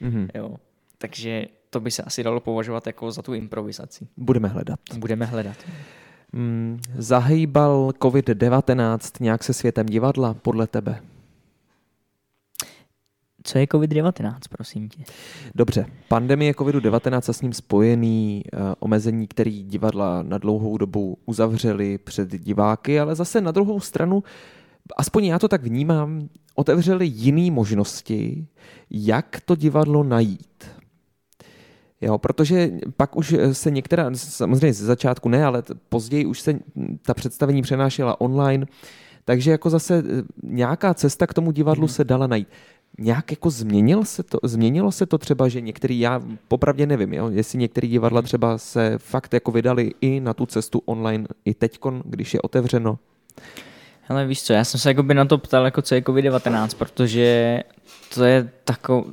[0.01, 0.29] Mhm.
[0.35, 0.57] Jo.
[0.99, 4.09] Takže to by se asi dalo považovat jako za tu improvizaci.
[4.17, 4.81] Budeme hledat.
[4.97, 5.57] Budeme hledat.
[6.33, 11.01] Mm, zahýbal COVID-19 nějak se světem divadla podle tebe?
[13.43, 15.03] Co je COVID-19, prosím tě?
[15.55, 21.99] Dobře, pandemie COVID-19 a s ním spojený uh, omezení, který divadla na dlouhou dobu uzavřeli
[21.99, 24.23] před diváky, ale zase na druhou stranu,
[24.97, 28.47] aspoň já to tak vnímám, otevřeli jiné možnosti,
[28.91, 30.65] jak to divadlo najít.
[32.01, 36.59] Jo, protože pak už se některá, samozřejmě ze začátku ne, ale později už se
[37.03, 38.67] ta představení přenášela online,
[39.25, 42.49] takže jako zase eh, nějaká cesta k tomu divadlu se dala najít.
[42.99, 47.31] Nějak jako změnil se to, změnilo se to třeba, že některý, já popravdě nevím, jo,
[47.31, 52.03] jestli některý divadla třeba se fakt jako vydali i na tu cestu online i teďkon,
[52.05, 52.99] když je otevřeno.
[54.03, 57.61] Hele, víš co, já jsem se jakoby na to ptal, jako co je COVID-19, protože
[58.15, 59.13] to je takový,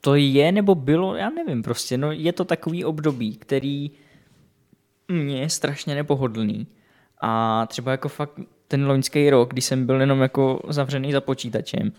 [0.00, 3.90] to je nebo bylo, já nevím prostě, no je to takový období, který
[5.08, 6.66] mě je strašně nepohodlný.
[7.20, 11.92] A třeba jako fakt ten loňský rok, kdy jsem byl jenom jako zavřený za počítačem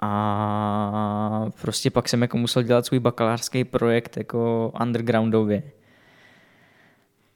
[0.00, 5.62] a prostě pak jsem jako musel dělat svůj bakalářský projekt jako undergroundově.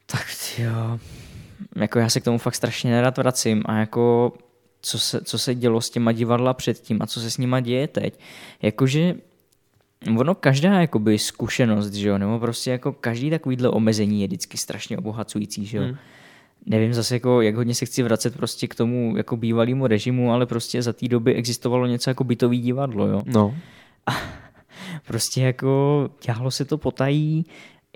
[0.06, 0.26] Tak
[0.58, 0.98] jo,
[1.76, 4.32] jako já se k tomu fakt strašně nerad vracím a jako
[4.82, 7.88] co se, co se dělo s těma divadla předtím a co se s nima děje
[7.88, 8.18] teď.
[8.62, 9.14] Jakože
[10.18, 14.98] ono každá jakoby zkušenost, že jo, nebo prostě jako každý takovýhle omezení je vždycky strašně
[14.98, 15.84] obohacující, že jo.
[15.84, 15.96] Hmm.
[16.66, 20.46] Nevím zase jako, jak hodně se chci vracet prostě k tomu jako bývalému režimu, ale
[20.46, 23.22] prostě za té doby existovalo něco jako bytový divadlo, jo.
[23.26, 23.54] No.
[25.06, 27.44] Prostě jako dělalo se to potají,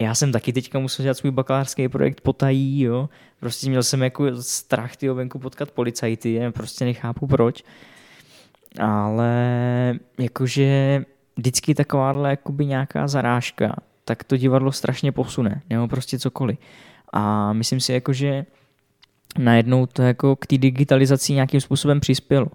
[0.01, 3.09] já jsem taky teďka musel dělat svůj bakalářský projekt potají, jo.
[3.41, 7.65] Prostě měl jsem jako strach ty venku potkat policajty, já prostě nechápu proč.
[8.81, 9.35] Ale
[10.19, 11.05] jakože
[11.37, 16.59] vždycky takováhle jakoby nějaká zarážka, tak to divadlo strašně posune, nebo prostě cokoliv.
[17.17, 18.47] A myslím si jako, že
[19.39, 22.47] najednou to jako k té digitalizaci nějakým způsobem přispělo.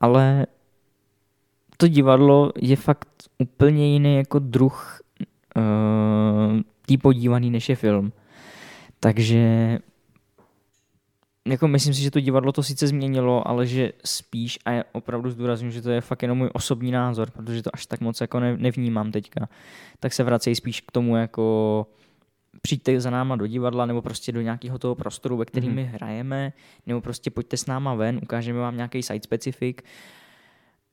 [0.00, 0.46] Ale
[1.76, 3.08] to divadlo je fakt
[3.38, 5.00] úplně jiný jako druh
[5.56, 8.12] uh, tý podívaný, než je film.
[9.00, 9.78] Takže
[11.48, 15.30] jako myslím si, že to divadlo to sice změnilo, ale že spíš, a já opravdu
[15.30, 18.40] zdůraznuju, že to je fakt jenom můj osobní názor, protože to až tak moc jako
[18.40, 19.48] ne, nevnímám teďka,
[20.00, 21.86] tak se vracejí spíš k tomu jako
[22.66, 26.52] přijďte za náma do divadla nebo prostě do nějakého toho prostoru, ve kterým my hrajeme,
[26.86, 29.82] nebo prostě pojďte s náma ven, ukážeme vám nějaký site specifik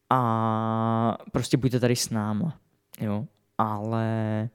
[0.09, 2.57] a prostě buďte tady s náma,
[3.01, 3.25] jo.
[3.57, 4.49] Ale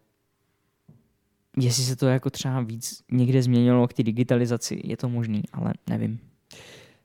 [1.56, 5.72] jestli se to jako třeba víc někde změnilo k té digitalizaci, je to možný, ale
[5.90, 6.18] nevím.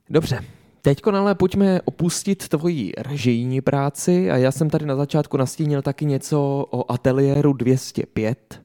[0.09, 0.43] Dobře.
[0.81, 6.05] Teďko ale pojďme opustit tvoji režijní práci a já jsem tady na začátku nastínil taky
[6.05, 8.62] něco o ateliéru 205.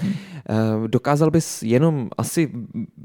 [0.00, 2.50] Eh, Dokázal bys jenom asi,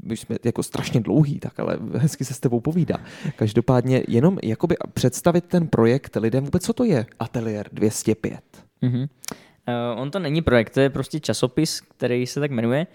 [0.02, 2.96] my jsme jako strašně dlouhý, tak ale hezky se s tebou povídá.
[3.36, 8.40] Každopádně jenom jakoby představit ten projekt lidem vůbec, co to je Atelier 205.
[8.82, 9.00] Mhm.
[9.00, 12.86] Uh, on to není projekt, to je prostě časopis, který se tak jmenuje.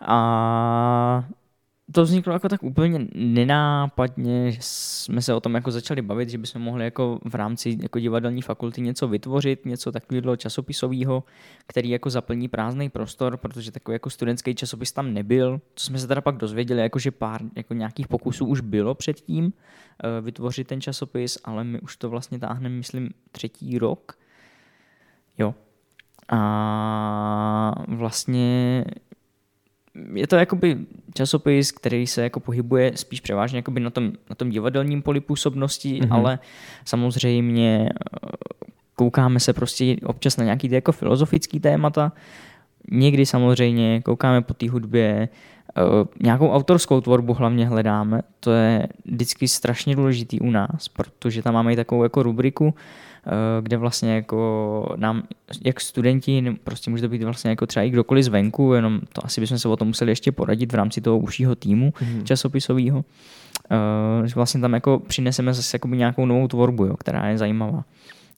[0.00, 1.24] A
[1.92, 6.38] to vzniklo jako tak úplně nenápadně, že jsme se o tom jako začali bavit, že
[6.38, 11.24] bychom mohli jako v rámci jako divadelní fakulty něco vytvořit, něco takového časopisového,
[11.66, 15.60] který jako zaplní prázdný prostor, protože takový jako studentský časopis tam nebyl.
[15.74, 19.52] Co jsme se teda pak dozvěděli, jako že pár jako nějakých pokusů už bylo předtím
[19.52, 24.18] eh, vytvořit ten časopis, ale my už to vlastně táhneme, myslím, třetí rok.
[25.38, 25.54] Jo.
[26.28, 28.84] A vlastně
[30.14, 30.78] je to jakoby
[31.14, 36.00] časopis, který se jako pohybuje spíš převážně jakoby na tom, na tom divadelním poli působnosti,
[36.00, 36.14] mm-hmm.
[36.14, 36.38] ale
[36.84, 38.28] samozřejmě eh,
[38.94, 42.12] koukáme se prostě občas na nějaký ty jako filozofický témata,
[42.90, 45.28] někdy samozřejmě koukáme po té hudbě,
[45.76, 45.82] eh,
[46.22, 51.72] nějakou autorskou tvorbu hlavně hledáme, to je vždycky strašně důležitý u nás, protože tam máme
[51.72, 52.74] i takovou jako rubriku,
[53.60, 55.22] kde vlastně jako nám,
[55.64, 59.40] jak studenti, prostě může to být vlastně jako třeba i kdokoliv zvenku, jenom to asi
[59.40, 62.22] bychom se o tom museli ještě poradit v rámci toho užšího týmu mm-hmm.
[62.22, 63.04] časopisového,
[63.70, 67.84] eh, že vlastně tam jako přineseme zase nějakou novou tvorbu, jo, která je zajímavá.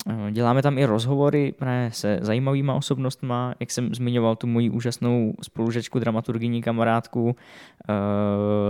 [0.09, 5.35] Eh, děláme tam i rozhovory právě se zajímavýma osobnostma, jak jsem zmiňoval tu moji úžasnou
[5.43, 7.35] spolužečku, dramaturgyní kamarádku uh,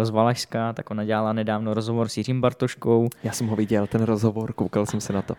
[0.03, 3.09] z Valašska, tak ona dělala nedávno rozhovor s Jiřím Bartoškou.
[3.25, 5.35] Já jsem ho viděl, ten rozhovor, koukal jsem se na to,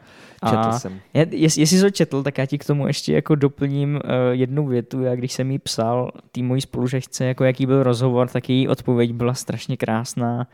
[0.45, 0.99] četl A jsem.
[1.13, 4.01] Je, jest, jestli jsi to četl, tak já ti k tomu ještě jako doplním uh,
[4.31, 5.01] jednu větu.
[5.01, 9.13] Já když jsem jí psal tý mojí spolužečce, jako jaký byl rozhovor, tak její odpověď
[9.13, 10.47] byla strašně krásná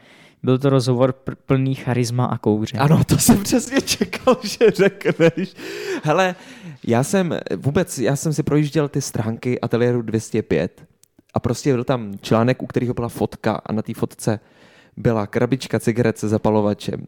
[0.43, 1.13] byl to rozhovor
[1.45, 2.77] plný charisma a kouře.
[2.77, 5.53] Ano, to jsem přesně čekal, že řekneš.
[6.03, 6.35] Hele,
[6.87, 10.83] já jsem vůbec, já jsem si projížděl ty stránky Ateliéru 205
[11.33, 14.39] a prostě byl tam článek, u kterého byla fotka a na té fotce
[14.97, 17.05] byla krabička cigaret se zapalovačem.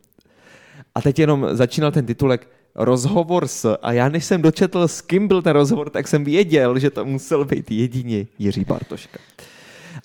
[0.95, 5.27] A teď jenom začínal ten titulek rozhovor s, a já než jsem dočetl, s kým
[5.27, 9.19] byl ten rozhovor, tak jsem věděl, že to musel být jedině Jiří Bartoška.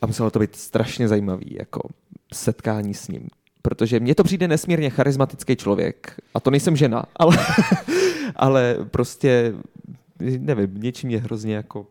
[0.03, 1.81] A muselo to být strašně zajímavý, jako
[2.33, 3.29] setkání s ním.
[3.63, 6.21] Protože mně to přijde nesmírně charismatický člověk.
[6.35, 7.39] A to nejsem žena, ale,
[8.37, 9.55] ale prostě,
[10.39, 11.87] nevím, něčím mě hrozně jako uh,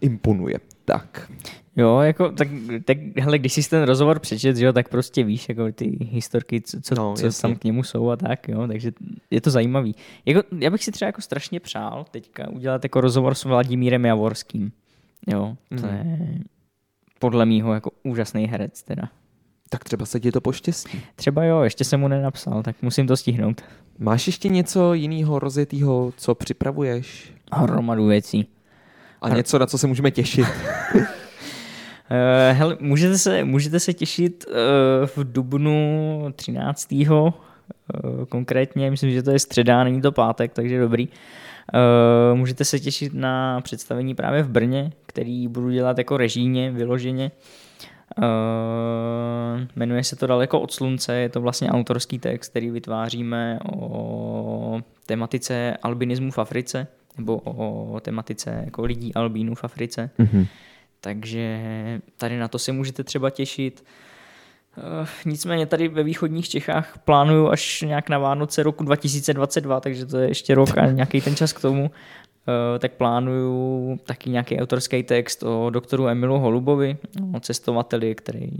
[0.00, 0.60] imponuje.
[0.84, 1.32] Tak.
[1.76, 2.48] Jo, jako, tak,
[2.84, 6.80] tak hele, když jsi ten rozhovor přečet, jo, tak prostě víš, jako ty historky, co,
[6.80, 8.92] co, no, co tam k němu jsou a tak, jo, takže
[9.30, 9.94] je to zajímavý.
[10.26, 14.72] Jako, já bych si třeba jako strašně přál teďka udělat jako rozhovor s Vladimírem Javorským.
[15.26, 15.94] Jo, to mm.
[15.94, 16.18] je
[17.18, 19.02] podle mýho jako úžasný herec teda.
[19.70, 21.00] Tak třeba se ti to poštěstí.
[21.16, 23.62] Třeba jo, ještě jsem mu nenapsal, tak musím to stihnout.
[23.98, 27.32] Máš ještě něco jiného rozjetého, co připravuješ?
[27.52, 28.46] Hromadu věcí.
[29.22, 30.46] A něco, na co se můžeme těšit?
[30.94, 31.00] uh,
[32.52, 34.54] hele, můžete se, můžete se těšit uh,
[35.06, 36.92] v dubnu 13.
[36.92, 37.30] Uh,
[38.28, 41.08] konkrétně, myslím, že to je středa, není to pátek, takže dobrý.
[41.74, 47.30] Uh, můžete se těšit na představení právě v Brně, který budu dělat jako režíně, vyloženě.
[48.18, 48.24] Uh,
[49.76, 55.76] jmenuje se to Daleko od slunce, je to vlastně autorský text, který vytváříme o tematice
[55.82, 56.86] albinismu v Africe,
[57.18, 60.10] nebo o tematice jako lidí albínů v Africe.
[60.18, 60.46] Mm-hmm.
[61.00, 61.60] Takže
[62.16, 63.80] tady na to se můžete třeba těšit.
[63.80, 64.07] Uh,
[65.26, 70.28] nicméně tady ve východních Čechách plánuju až nějak na Vánoce roku 2022, takže to je
[70.28, 71.90] ještě rok a nějaký ten čas k tomu.
[72.48, 76.96] Eh, tak plánuju taky nějaký autorský text o doktoru Emilu Holubovi,
[77.34, 78.50] o cestovateli, který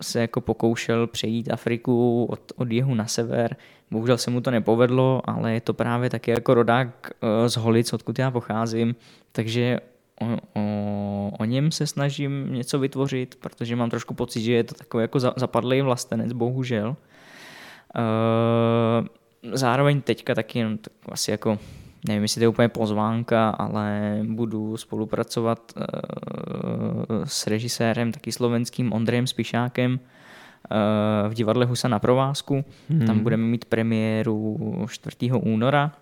[0.00, 3.56] se jako pokoušel přejít Afriku od, od jihu na sever.
[3.90, 7.92] Bohužel se mu to nepovedlo, ale je to právě taky jako rodák eh, z Holic,
[7.92, 8.94] odkud já pocházím,
[9.32, 9.80] takže
[10.20, 14.74] o, o, o něm se snažím něco vytvořit, protože mám trošku pocit, že je to
[14.74, 16.96] takový jako zapadlý vlastenec, bohužel.
[17.96, 19.08] Eh,
[19.52, 21.58] zároveň teďka taky jenom tak asi jako
[22.08, 25.82] nevím, jestli to je úplně pozvánka, ale budu spolupracovat uh,
[27.24, 29.98] s režisérem taky slovenským Ondrejem Spišákem uh,
[31.28, 32.64] v divadle Husa na provázku.
[32.90, 33.06] Hmm.
[33.06, 35.16] Tam budeme mít premiéru 4.
[35.32, 35.92] února.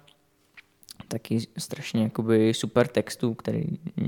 [1.09, 3.65] Taky strašně jakoby super textu, který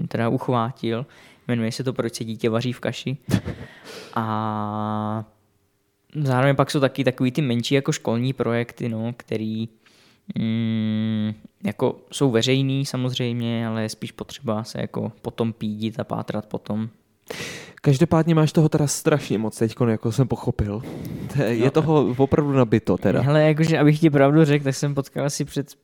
[0.09, 1.07] teda uchvátil.
[1.49, 3.17] Jmenuje se to Proč se dítě vaří v kaši.
[4.15, 5.25] A
[6.15, 9.69] zároveň pak jsou taky takový ty menší jako školní projekty, no, který
[10.39, 11.35] mm,
[11.65, 16.89] jako jsou veřejný samozřejmě, ale je spíš potřeba se jako potom pídit a pátrat potom.
[17.75, 20.83] Každopádně máš toho teda strašně moc teď, jako jsem pochopil.
[21.47, 23.21] Je no, toho opravdu nabito teda.
[23.21, 25.75] Hele, jakože abych ti pravdu řekl, tak jsem potkal asi před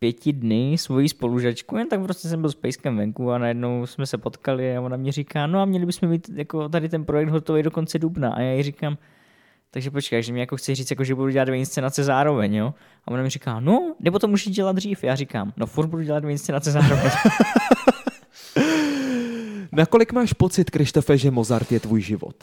[0.00, 4.06] pěti dny svoji spolužačku, jen tak prostě jsem byl s Pejskem venku a najednou jsme
[4.06, 7.28] se potkali a ona mě říká, no a měli bychom mít jako tady ten projekt
[7.28, 8.32] hotový do konce dubna.
[8.32, 8.98] A já jí říkám,
[9.70, 12.74] takže počkej, že mi jako chci říct, jako, že budu dělat dvě inscenace zároveň, jo?
[13.04, 15.04] A ona mi říká, no, nebo to můžeš dělat dřív.
[15.04, 17.10] Já říkám, no furt budu dělat dvě inscenace zároveň.
[19.72, 22.34] Nakolik máš pocit, Krištofe, že Mozart je tvůj život?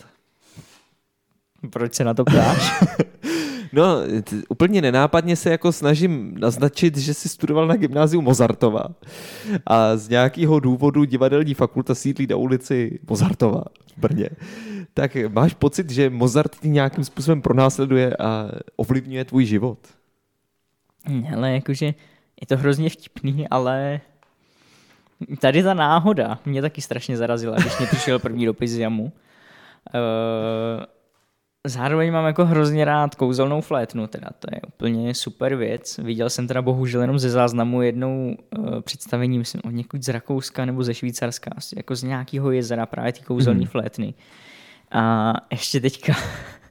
[1.70, 2.84] Proč se na to ptáš?
[3.74, 8.84] No, t- úplně nenápadně se jako snažím naznačit, že jsi studoval na gymnáziu Mozartova
[9.66, 13.64] a z nějakého důvodu divadelní fakulta sídlí na ulici Mozartova
[13.98, 14.30] v Brně.
[14.94, 19.80] Tak máš pocit, že Mozart ti nějakým způsobem pronásleduje a ovlivňuje tvůj život?
[21.36, 21.86] Ale jakože
[22.42, 24.02] je to hrozně vtipný, ale
[25.40, 29.04] tady ta náhoda mě taky strašně zarazila, když mě přišel první dopis z jamu.
[29.04, 29.12] Uh,
[31.70, 35.98] zároveň mám jako hrozně rád kouzelnou flétnu, teda to je úplně super věc.
[35.98, 40.66] Viděl jsem teda bohužel jenom ze záznamu jednou uh, představení, myslím, od někud z Rakouska
[40.66, 43.66] nebo ze Švýcarska, jako z nějakého jezera právě ty kouzelné mm.
[43.66, 44.14] flétny.
[44.92, 46.14] A ještě teďka,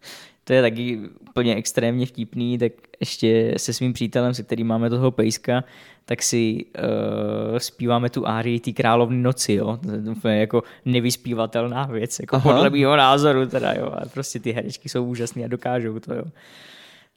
[0.47, 5.11] to je taky úplně extrémně vtipný, tak ještě se svým přítelem, se kterým máme toho
[5.11, 5.65] pejska,
[6.05, 9.79] tak si uh, zpíváme tu árii té královny noci, jo.
[10.23, 12.53] To je jako nevyspívatelná věc, jako Aha.
[12.53, 13.87] podle mého názoru teda, jo.
[13.87, 16.25] A prostě ty herečky jsou úžasné a dokážou to, jo.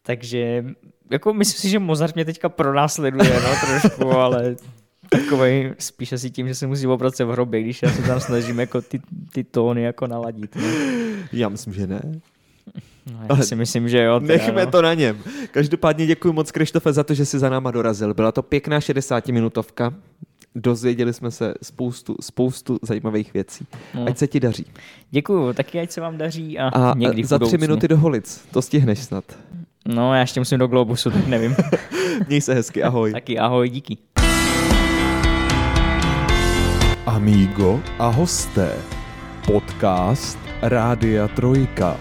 [0.04, 0.66] Takže
[1.10, 4.56] jako myslím si, že Mozart mě teďka pronásleduje, no trošku, ale
[5.10, 8.20] takový spíš asi tím, že se musí obrat se v hrobě, když já se tam
[8.20, 9.02] snažím jako ty,
[9.34, 10.56] ty tóny jako naladit.
[10.56, 10.68] No.
[11.34, 12.02] Já myslím, že ne.
[13.12, 14.20] No, já si myslím, že jo.
[14.20, 14.72] Teda, Nechme no.
[14.72, 15.18] to na něm.
[15.52, 18.14] Každopádně děkuji moc, Krištofe, za to, že jsi za náma dorazil.
[18.14, 19.94] Byla to pěkná 60-minutovka.
[20.56, 23.68] Dozvěděli jsme se spoustu, spoustu zajímavých věcí.
[23.94, 24.06] No.
[24.08, 24.66] Ať se ti daří.
[25.12, 26.60] Děkuju, taky ať se vám daří.
[26.60, 28.42] A, a někdy za tři minuty do Holic.
[28.52, 29.24] To stihneš snad.
[29.88, 31.56] No, já ještě musím do Globusu, tak nevím.
[32.28, 33.12] Měj se hezky, ahoj.
[33.12, 33.98] Taky ahoj, díky.
[37.06, 38.76] Amigo a hosté.
[39.46, 41.98] Podcast Rádia Trojka.